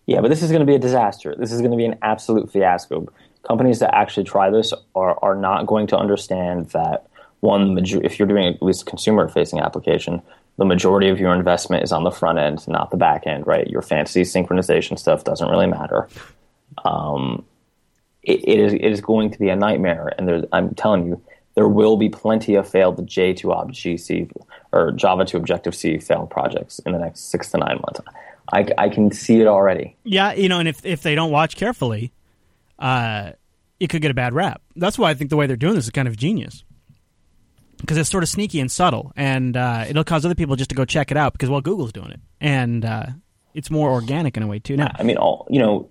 [0.05, 1.35] Yeah, but this is going to be a disaster.
[1.37, 3.07] This is going to be an absolute fiasco.
[3.47, 7.07] Companies that actually try this are, are not going to understand that
[7.39, 10.21] one, if you're doing at least consumer facing application,
[10.57, 13.67] the majority of your investment is on the front end, not the back end, right?
[13.67, 16.07] Your fancy synchronization stuff doesn't really matter.
[16.85, 17.43] Um,
[18.21, 21.21] it, it is it is going to be a nightmare, and I'm telling you,
[21.55, 24.27] there will be plenty of failed J2 Objective C
[24.71, 28.01] or Java to Objective C failed projects in the next six to nine months.
[28.51, 29.95] I, I can see it already.
[30.03, 32.11] Yeah, you know, and if if they don't watch carefully,
[32.79, 33.31] uh,
[33.79, 34.61] it could get a bad rap.
[34.75, 36.63] That's why I think the way they're doing this is kind of genius
[37.83, 40.75] because it's sort of sneaky and subtle, and uh, it'll cause other people just to
[40.75, 43.07] go check it out because well, Google's doing it, and uh,
[43.53, 44.77] it's more organic in a way too.
[44.77, 45.89] Now, I mean, all you know,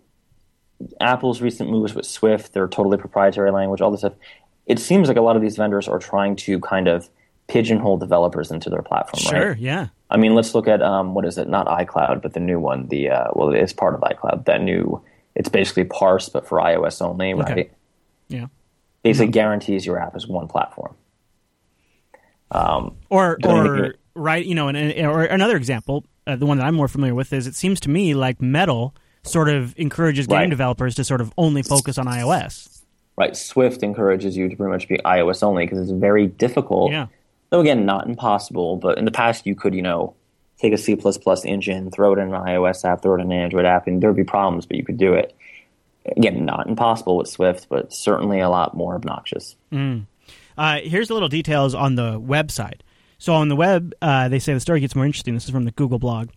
[1.01, 4.15] Apple's recent moves with Swift, their totally proprietary language, all this stuff.
[4.67, 7.09] It seems like a lot of these vendors are trying to kind of
[7.49, 9.21] pigeonhole developers into their platform.
[9.21, 9.59] Sure, right?
[9.59, 9.89] yeah.
[10.11, 11.49] I mean, let's look at um, what is it?
[11.49, 12.89] Not iCloud, but the new one.
[12.89, 14.45] The uh, well, it is part of iCloud.
[14.45, 15.03] That new,
[15.35, 17.51] it's basically Parse, but for iOS only, right?
[17.51, 17.71] Okay.
[18.29, 18.47] Yeah.
[19.03, 20.95] Basically, guarantees your app is one platform.
[22.51, 26.65] Um, or or right, you know, and, and or another example, uh, the one that
[26.67, 28.95] I'm more familiar with is it seems to me like Metal
[29.25, 30.51] sort of encourages game Right.
[30.51, 32.82] developers to sort of only focus on iOS.
[33.17, 33.37] Right.
[33.37, 36.93] Swift encourages you to pretty much be iOS only because it's very difficult.
[36.93, 37.07] Yeah.
[37.51, 38.77] Though again, not impossible.
[38.77, 40.15] But in the past, you could, you know,
[40.59, 40.97] take a C
[41.45, 44.17] engine, throw it in an iOS app, throw it in an Android app, and there'd
[44.17, 45.35] be problems, but you could do it.
[46.17, 49.57] Again, not impossible with Swift, but certainly a lot more obnoxious.
[50.59, 52.81] Uh, here's a little details on the website.
[53.19, 55.35] So on the web, uh, they say the story gets more interesting.
[55.35, 56.31] This is from the Google blog.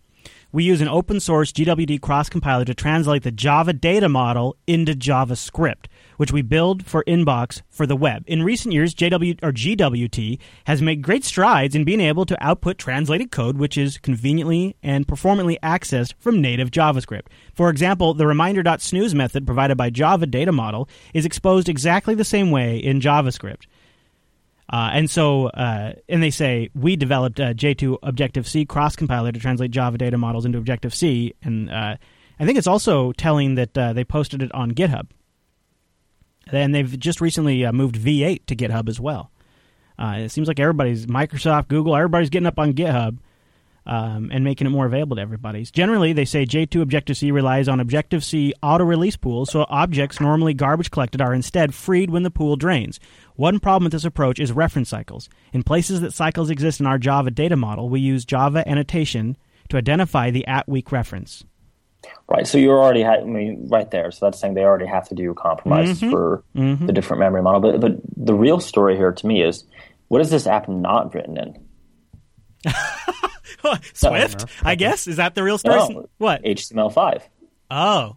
[0.52, 4.92] We use an open source GWT cross compiler to translate the Java data model into
[4.92, 5.86] JavaScript,
[6.16, 8.24] which we build for Inbox for the web.
[8.26, 12.78] In recent years, JW or GWT has made great strides in being able to output
[12.78, 17.26] translated code, which is conveniently and performantly accessed from native JavaScript.
[17.54, 22.50] For example, the reminder.snooze method provided by Java Data Model is exposed exactly the same
[22.50, 23.66] way in JavaScript.
[24.68, 29.30] Uh, and so, uh, and they say we developed uh, J2 Objective C cross compiler
[29.30, 31.96] to translate Java data models into Objective C, and uh,
[32.38, 35.06] I think it's also telling that uh, they posted it on GitHub.
[36.52, 39.30] And they've just recently uh, moved V8 to GitHub as well.
[39.98, 43.18] Uh, it seems like everybody's Microsoft, Google, everybody's getting up on GitHub
[43.86, 45.64] um, and making it more available to everybody.
[45.64, 50.20] Generally, they say J2 Objective C relies on Objective C auto release pools, so objects
[50.20, 52.98] normally garbage collected are instead freed when the pool drains.
[53.36, 55.28] One problem with this approach is reference cycles.
[55.52, 59.36] In places that cycles exist in our Java data model, we use Java annotation
[59.68, 61.44] to identify the at weak reference.
[62.28, 62.46] Right.
[62.46, 64.10] So you're already, ha- I mean, right there.
[64.10, 67.60] So that's saying they already have to do compromises for the different memory model.
[67.60, 69.64] But, but the real story here to me is
[70.08, 72.72] what is this app not written in?
[73.94, 75.06] Swift, I guess?
[75.06, 75.76] Is that the real story?
[75.94, 76.08] No.
[76.18, 76.42] What?
[76.44, 77.22] HTML5.
[77.70, 78.16] Oh.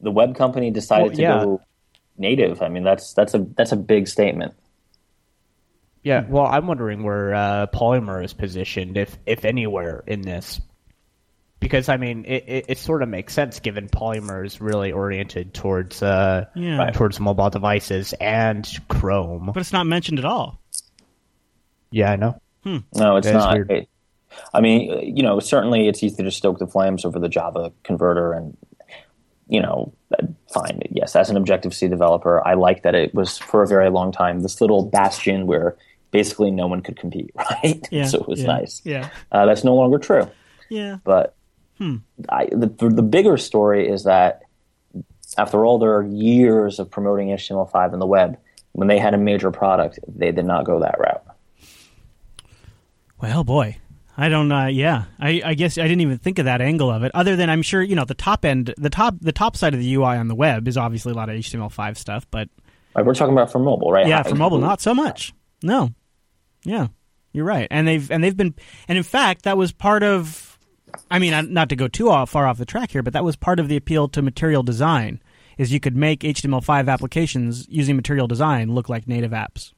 [0.00, 1.44] The web company decided Well, to yeah.
[1.44, 1.60] go
[2.16, 2.62] native.
[2.62, 4.54] I mean, that's that's a that's a big statement.
[6.02, 10.58] Yeah, well, I'm wondering where uh, Polymer is positioned, if if anywhere in this,
[11.60, 15.54] because I mean, it, it, it sort of makes sense given Polymer is really oriented
[15.54, 16.90] towards uh, Yeah.
[16.90, 19.50] Towards mobile devices and Chrome.
[19.52, 20.58] But it's not mentioned at all.
[21.90, 22.40] Yeah, I know.
[22.64, 23.70] No, it's That is not.
[23.70, 23.88] It-
[24.54, 27.72] I mean, uh, you know, certainly it's easy to stoke the flames over the Java
[27.82, 28.56] converter, and
[29.48, 30.80] you know, uh, fine.
[30.90, 34.12] Yes, as an Objective C developer, I like that it was for a very long
[34.12, 35.76] time this little bastion where
[36.12, 37.86] basically no one could compete, right?
[37.90, 38.04] Yeah.
[38.06, 38.80] so it was yeah, nice.
[38.84, 39.10] Yeah.
[39.32, 40.30] Uh, that's no longer true.
[40.68, 40.98] Yeah.
[41.02, 41.34] But
[42.28, 44.42] I, the, the bigger story is that
[45.38, 48.38] after all their years of promoting HTML5 in the web,
[48.72, 51.24] when they had a major product, they did not go that route.
[53.20, 53.78] Well, boy,
[54.16, 54.50] I don't.
[54.50, 57.12] Uh, yeah, I, I guess I didn't even think of that angle of it.
[57.14, 59.80] Other than I'm sure you know the top end, the top, the top side of
[59.80, 62.48] the UI on the web is obviously a lot of HTML5 stuff, but
[62.94, 64.06] Right, we're talking about for mobile, right?
[64.06, 65.32] yeah, for mobile, not so much.
[65.62, 65.90] No,
[66.64, 66.88] yeah,
[67.32, 68.54] you're right, and they've and they've been,
[68.88, 70.49] and in fact, that was part of.
[71.10, 73.36] I mean, not to go too off, far off the track here, but that was
[73.36, 75.20] part of the appeal to material design.
[75.58, 79.72] Is you could make HTML5 applications using material design look like native apps.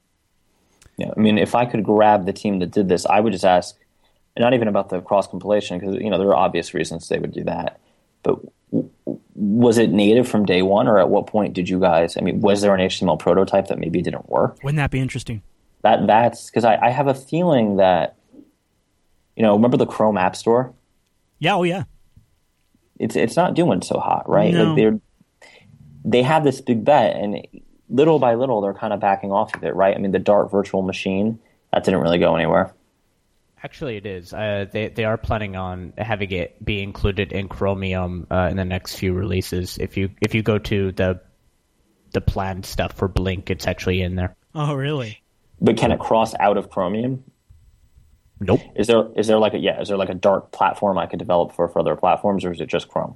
[0.97, 3.43] Yeah, I mean, if I could grab the team that did this, I would just
[3.43, 3.75] ask,
[4.35, 7.19] and not even about the cross compilation, because you know there are obvious reasons they
[7.19, 7.79] would do that.
[8.21, 8.39] But
[9.35, 12.15] was it native from day one, or at what point did you guys?
[12.17, 14.59] I mean, was there an HTML prototype that maybe didn't work?
[14.63, 15.41] Wouldn't that be interesting?
[15.81, 18.15] That that's because I, I have a feeling that,
[19.35, 20.73] you know, remember the Chrome App Store?
[21.43, 21.55] Yeah.
[21.55, 21.83] Oh, yeah.
[22.99, 24.53] it's it's not doing so hot, right?
[24.53, 24.67] No.
[24.67, 24.99] Like they're
[26.05, 27.45] they have this big bet, and
[27.89, 29.95] little by little they're kind of backing off of it, right?
[29.95, 31.39] I mean, the Dart virtual machine
[31.71, 32.73] that didn't really go anywhere.
[33.61, 34.33] Actually, it is.
[34.33, 38.65] Uh, they they are planning on having it be included in Chromium uh, in the
[38.65, 39.77] next few releases.
[39.77, 41.19] If you if you go to the
[42.11, 44.35] the planned stuff for Blink, it's actually in there.
[44.55, 45.21] Oh, really?
[45.59, 47.23] But can it cross out of Chromium?
[48.47, 48.61] Nope.
[48.75, 49.81] Is there is there like a yeah?
[49.81, 52.61] Is there like a Dart platform I could develop for for other platforms, or is
[52.61, 53.15] it just Chrome?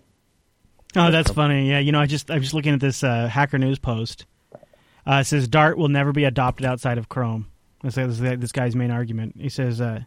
[0.96, 1.70] Oh, that's funny.
[1.70, 4.26] Yeah, you know, I just I'm just looking at this uh, Hacker News post.
[5.06, 7.48] Uh, it says Dart will never be adopted outside of Chrome.
[7.84, 9.36] This is this guy's main argument.
[9.40, 10.02] He says, uh,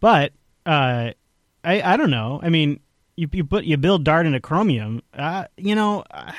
[0.00, 0.32] but
[0.66, 1.10] uh,
[1.64, 2.40] I I don't know.
[2.42, 2.80] I mean,
[3.16, 5.02] you you put you build Dart into Chromium.
[5.12, 6.32] Uh, you know, uh,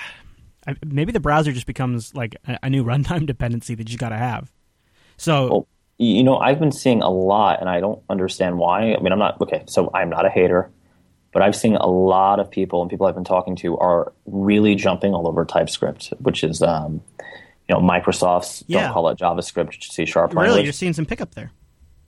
[0.85, 4.17] maybe the browser just becomes like a, a new runtime dependency that you got to
[4.17, 4.51] have.
[5.17, 5.67] So Well,
[5.97, 8.93] you know, I've been seeing a lot, and I don't understand why.
[8.93, 9.63] I mean, I'm not okay.
[9.67, 10.69] So I'm not a hater,
[11.31, 14.75] but I've seen a lot of people and people I've been talking to are really
[14.75, 17.01] jumping all over TypeScript, which is um,
[17.69, 18.83] you know Microsoft's Yeah.
[18.83, 20.65] don't call it JavaScript, C sharp really, language.
[20.65, 21.51] you're seeing some pickup there.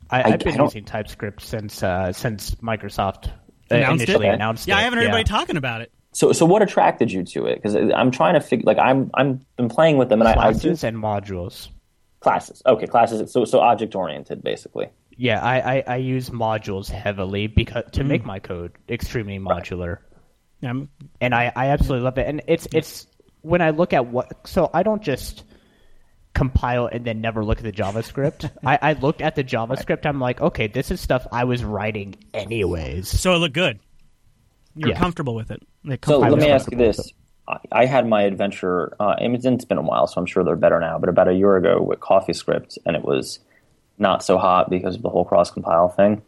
[0.10, 4.10] I, I I've been don't- using TypeScript since uh, since Microsoft uh, Announced it?
[4.10, 4.36] initially Okay.
[4.36, 4.80] announced Yeah, it.
[4.80, 5.92] I haven't heard anybody talking about it.
[6.12, 7.56] So, so what attracted you to it?
[7.56, 8.64] Because I'm trying to figure.
[8.66, 11.68] Like, I'm I'm been playing with them, and I, I do classes and modules.
[12.26, 12.64] Classes.
[12.66, 13.32] Okay, classes.
[13.32, 14.90] So, so object oriented, basically.
[15.16, 18.08] Yeah, I, I, I use modules heavily because to hmm.
[18.08, 20.00] make my code extremely modular.
[20.60, 20.90] Yeah, I'm-
[21.22, 22.28] and I, I absolutely love it.
[22.28, 23.06] And it's it's
[23.44, 25.44] when I look at what so I don't just
[26.34, 28.50] compile and then never look at the JavaScript.
[28.66, 30.08] I, I looked at the JavaScript.
[30.08, 33.08] I'm like, okay, this is stuff I was writing anyways.
[33.08, 33.80] so it looked good.
[34.76, 34.98] You're Yeah.
[34.98, 35.62] comfortable with it.
[35.84, 37.14] They So let me ask you this:
[37.72, 38.96] I, had my adventure.
[39.00, 40.98] Uh, it's been a while, so I'm sure they're better now.
[40.98, 43.40] But about a year ago with CoffeeScript, and it was
[43.98, 46.22] not so hot because of the whole cross compile thing.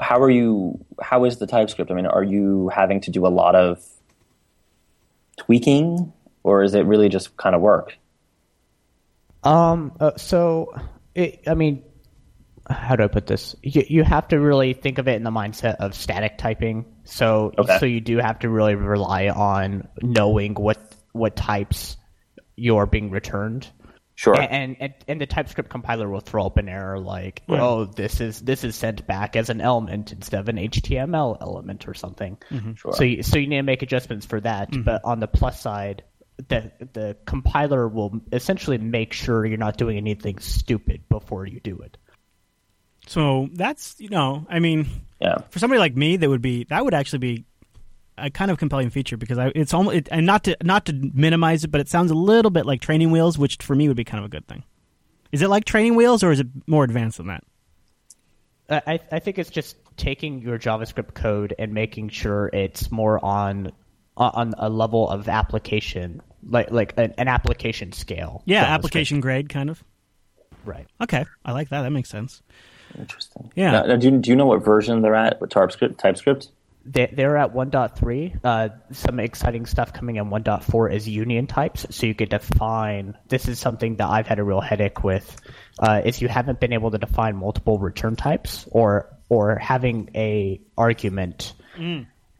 [0.00, 0.84] How are you?
[1.00, 1.90] How is the TypeScript?
[1.90, 3.84] I mean, are you having to do a lot of
[5.36, 6.12] tweaking,
[6.42, 7.96] or is it really just kind of work?
[9.44, 9.92] Um.
[10.00, 10.74] Uh, so,
[11.14, 11.84] it, I mean,
[12.68, 13.54] how do I put this?
[13.62, 16.86] You you have to really think of it in the mindset of static typing.
[17.04, 17.78] So Okay.
[17.78, 20.78] so you do have to really rely on knowing what
[21.12, 21.96] what types
[22.56, 23.70] you're being returned.
[24.16, 24.40] Sure.
[24.40, 28.40] And, and and the TypeScript compiler will throw up an error like, oh, this is
[28.40, 32.38] this is sent back as an element instead of an HTML element or something.
[32.50, 32.74] Mm-hmm.
[32.74, 32.92] Sure.
[32.92, 34.70] So you, so you need to make adjustments for that.
[34.70, 34.82] Mm-hmm.
[34.82, 36.04] But on the plus side,
[36.36, 41.80] the the compiler will essentially make sure you're not doing anything stupid before you do
[41.80, 41.96] it.
[43.06, 44.86] So that's you know, I mean,
[45.20, 45.38] yeah.
[45.50, 47.44] for somebody like me, that would be that would actually be
[48.16, 50.92] a kind of compelling feature because I, it's almost it, and not to not to
[50.92, 53.96] minimize it, but it sounds a little bit like training wheels, which for me would
[53.96, 54.62] be kind of a good thing.
[55.32, 57.44] Is it like training wheels, or is it more advanced than that?
[58.68, 63.22] Uh, I I think it's just taking your JavaScript code and making sure it's more
[63.24, 63.72] on
[64.16, 68.42] uh, on a level of application, like like an, an application scale.
[68.46, 68.68] Yeah, JavaScript.
[68.68, 69.82] application grade, kind of.
[70.64, 70.86] Right.
[71.00, 71.82] Okay, I like that.
[71.82, 72.42] That makes sense.
[72.98, 73.50] Interesting.
[73.54, 73.70] Yeah.
[73.72, 75.98] Now, now, do, you- do you know what version they're at with TypeScript?
[75.98, 76.48] TypeScript?
[76.86, 78.40] They, they're at 1.3.
[78.44, 81.86] Uh, some exciting stuff coming in 1.4 is union types.
[81.90, 83.16] So you could define.
[83.28, 85.34] This is something that I've had a real headache with.
[85.78, 90.60] Uh, is you haven't been able to define multiple return types, or or having a
[90.76, 91.54] argument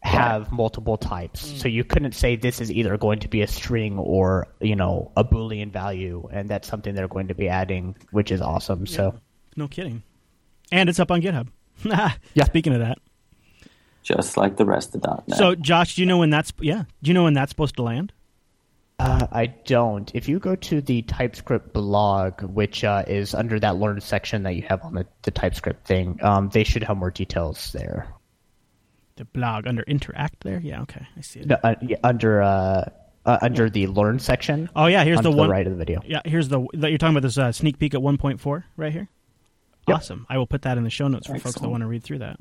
[0.00, 1.40] have multiple types.
[1.62, 5.10] So you couldn't say this is either going to be a string or you know
[5.16, 8.86] a boolean value, and that's something they're going to be adding, which is awesome.
[8.86, 9.18] So
[9.56, 10.02] No kidding.
[10.72, 11.48] And it's up on GitHub.
[11.84, 12.44] yeah.
[12.44, 12.98] Speaking of that,
[14.02, 15.36] Just like the rest of .NET.
[15.36, 16.84] so Josh, do you know when that's yeah?
[17.02, 18.12] Do you know when that's supposed to land?
[18.98, 20.10] Uh, I don't.
[20.14, 24.54] If you go to the TypeScript blog, which uh, is under that learn section that
[24.54, 28.06] you have on the, the TypeScript thing, um, they should have more details there.
[29.16, 30.60] The blog under interact there.
[30.60, 30.82] Yeah.
[30.82, 31.46] Okay, I see it.
[31.46, 32.88] No, uh, yeah, under uh,
[33.26, 34.70] uh, under the learn section.
[34.76, 36.00] Oh yeah, here's the to one right of the video.
[36.06, 39.08] Yeah, here's the that you're talking about this uh, sneak peek at 1.4 right here.
[39.92, 40.26] Awesome.
[40.28, 42.20] I will put that in the show notes for folks that want to read through
[42.20, 42.38] that.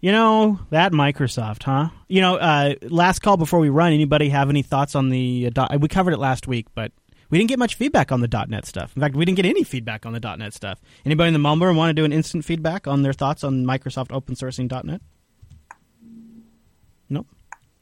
[0.00, 1.88] You know that Microsoft, huh?
[2.08, 3.92] You know, uh, last call before we run.
[3.92, 5.46] Anybody have any thoughts on the?
[5.46, 6.92] Uh, dot, we covered it last week, but
[7.30, 8.94] we didn't get much feedback on the .NET stuff.
[8.94, 10.80] In fact, we didn't get any feedback on the .NET stuff.
[11.04, 14.12] Anybody in the Mumble want to do an instant feedback on their thoughts on Microsoft
[14.12, 15.00] open sourcing .NET?
[17.08, 17.26] Nope.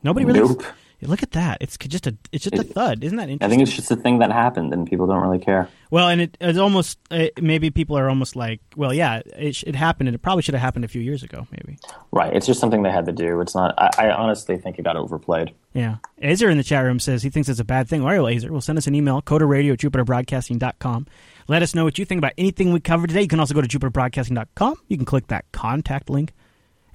[0.02, 0.40] Nobody really.
[0.40, 0.62] Nope.
[1.07, 1.59] Look at that.
[1.61, 2.16] It's just a.
[2.32, 3.05] It's just a thud.
[3.05, 3.46] Isn't that interesting?
[3.46, 5.68] I think it's just a thing that happened, and people don't really care.
[5.90, 9.74] Well, and it, it's almost uh, maybe people are almost like, well, yeah, it, it
[9.74, 11.78] happened, and it probably should have happened a few years ago, maybe.
[12.11, 12.34] Right.
[12.34, 13.40] It's just something they had to do.
[13.40, 13.74] It's not.
[13.78, 15.55] I, I honestly think it got overplayed.
[15.72, 15.96] Yeah.
[16.22, 18.00] Azer in the chat room says he thinks it's a bad thing.
[18.00, 21.07] All right, well, Azer, well, send us an email, coderradio at jupiterbroadcasting.com.
[21.48, 23.22] Let us know what you think about anything we covered today.
[23.22, 24.76] You can also go to jupiterbroadcasting.com.
[24.88, 26.32] You can click that contact link,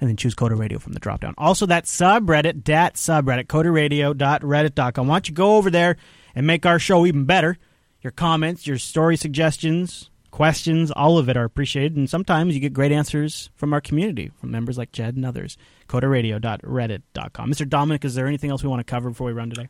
[0.00, 1.34] and then choose Coder Radio from the drop down.
[1.36, 5.06] Also, that subreddit, dat subreddit, coderradio.reddit.com.
[5.06, 5.96] Why don't you go over there
[6.34, 7.58] and make our show even better?
[8.02, 11.96] Your comments, your story suggestions, questions, all of it are appreciated.
[11.96, 15.58] And sometimes you get great answers from our community, from members like Jed and others.
[15.88, 17.50] CoderRadio.reddit.com.
[17.50, 17.68] Mr.
[17.68, 19.68] Dominic, is there anything else we want to cover before we run today?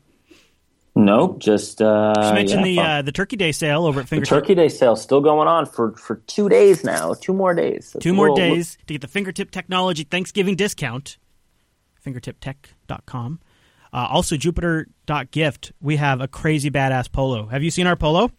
[0.93, 4.25] Nope, just uh, Just mention yeah, the uh, the Turkey Day sale over at Finger.
[4.25, 7.13] The Turkey Day sale still going on for, for two days now.
[7.13, 7.93] Two more days.
[7.95, 11.17] It's Two more days to get the Fingertip Technology Thanksgiving discount.
[12.05, 13.39] Fingertiptech.com.
[13.93, 15.71] Uh, also, Jupiter.gift.
[15.79, 17.47] We have a crazy badass polo.
[17.47, 18.31] Have you seen our polo?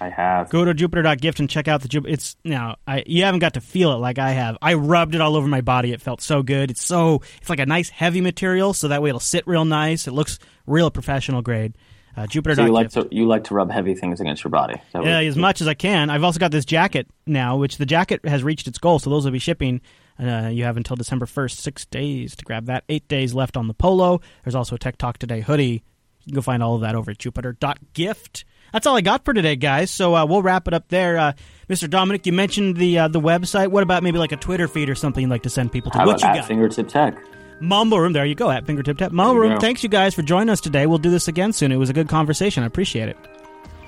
[0.00, 0.50] I have.
[0.50, 2.12] Go to Jupiter.gift and check out the Jupiter.
[2.12, 4.58] It's now I you haven't got to feel it like I have.
[4.60, 5.92] I rubbed it all over my body.
[5.92, 6.70] It felt so good.
[6.70, 10.06] It's so it's like a nice heavy material, so that way it'll sit real nice.
[10.06, 11.76] It looks real professional grade.
[12.16, 12.62] Uh, Jupiter.gift.
[12.62, 14.80] So you like to you like to rub heavy things against your body.
[14.94, 16.10] Yeah, as much as I can.
[16.10, 19.24] I've also got this jacket now, which the jacket has reached its goal, so those
[19.24, 19.80] will be shipping.
[20.18, 22.84] Uh, you have until December 1st, six days to grab that.
[22.88, 24.22] Eight days left on the polo.
[24.44, 25.84] There's also a Tech Talk Today hoodie.
[26.24, 28.46] You can go find all of that over at jupiter.gift.
[28.76, 29.90] That's all I got for today, guys.
[29.90, 31.16] So uh, we'll wrap it up there.
[31.16, 31.32] Uh,
[31.66, 31.88] Mr.
[31.88, 33.68] Dominic, you mentioned the uh, the website.
[33.68, 35.98] What about maybe like a Twitter feed or something you'd like to send people to?
[35.98, 36.48] How what about you at got?
[36.48, 37.16] Fingertip Tech?
[37.62, 38.12] Mumble Room.
[38.12, 39.12] There you go, at Fingertip Tap.
[39.12, 39.60] Mumble Room, go.
[39.60, 40.84] thanks you guys for joining us today.
[40.84, 41.72] We'll do this again soon.
[41.72, 42.64] It was a good conversation.
[42.64, 43.16] I appreciate it.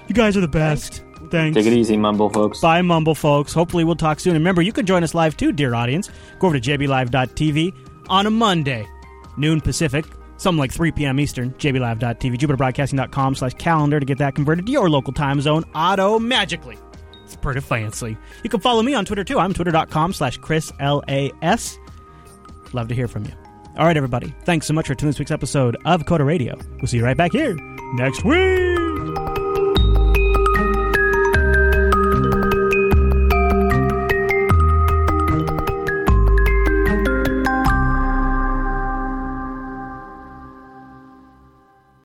[0.07, 1.05] You guys are the best.
[1.31, 1.55] Thanks.
[1.55, 2.63] Take it easy, Mumble folks.
[2.63, 3.53] Bye, Mumble folks.
[3.53, 4.37] Hopefully, we'll talk soon.
[4.37, 6.09] And remember, you can join us live too, dear audience.
[6.39, 7.75] Go over to jblive.tv
[8.09, 8.89] on a Monday,
[9.37, 10.07] noon Pacific,
[10.39, 11.21] something like 3 p.m.
[11.21, 16.19] Eastern, jblive.tv, jupiterbroadcasting.com slash calendar to get that converted to your local time zone auto
[16.19, 16.79] magically.
[17.25, 18.17] It's pretty fancy.
[18.43, 19.39] You can follow me on Twitter too.
[19.39, 21.79] I'm twitter.com slash Chris L-A-S.
[22.73, 23.33] Love to hear from you.
[23.77, 24.35] All right, everybody.
[24.45, 26.59] Thanks so much for tuning this week's episode of Coder Radio.
[26.79, 27.55] We'll see you right back here
[27.95, 29.48] next week.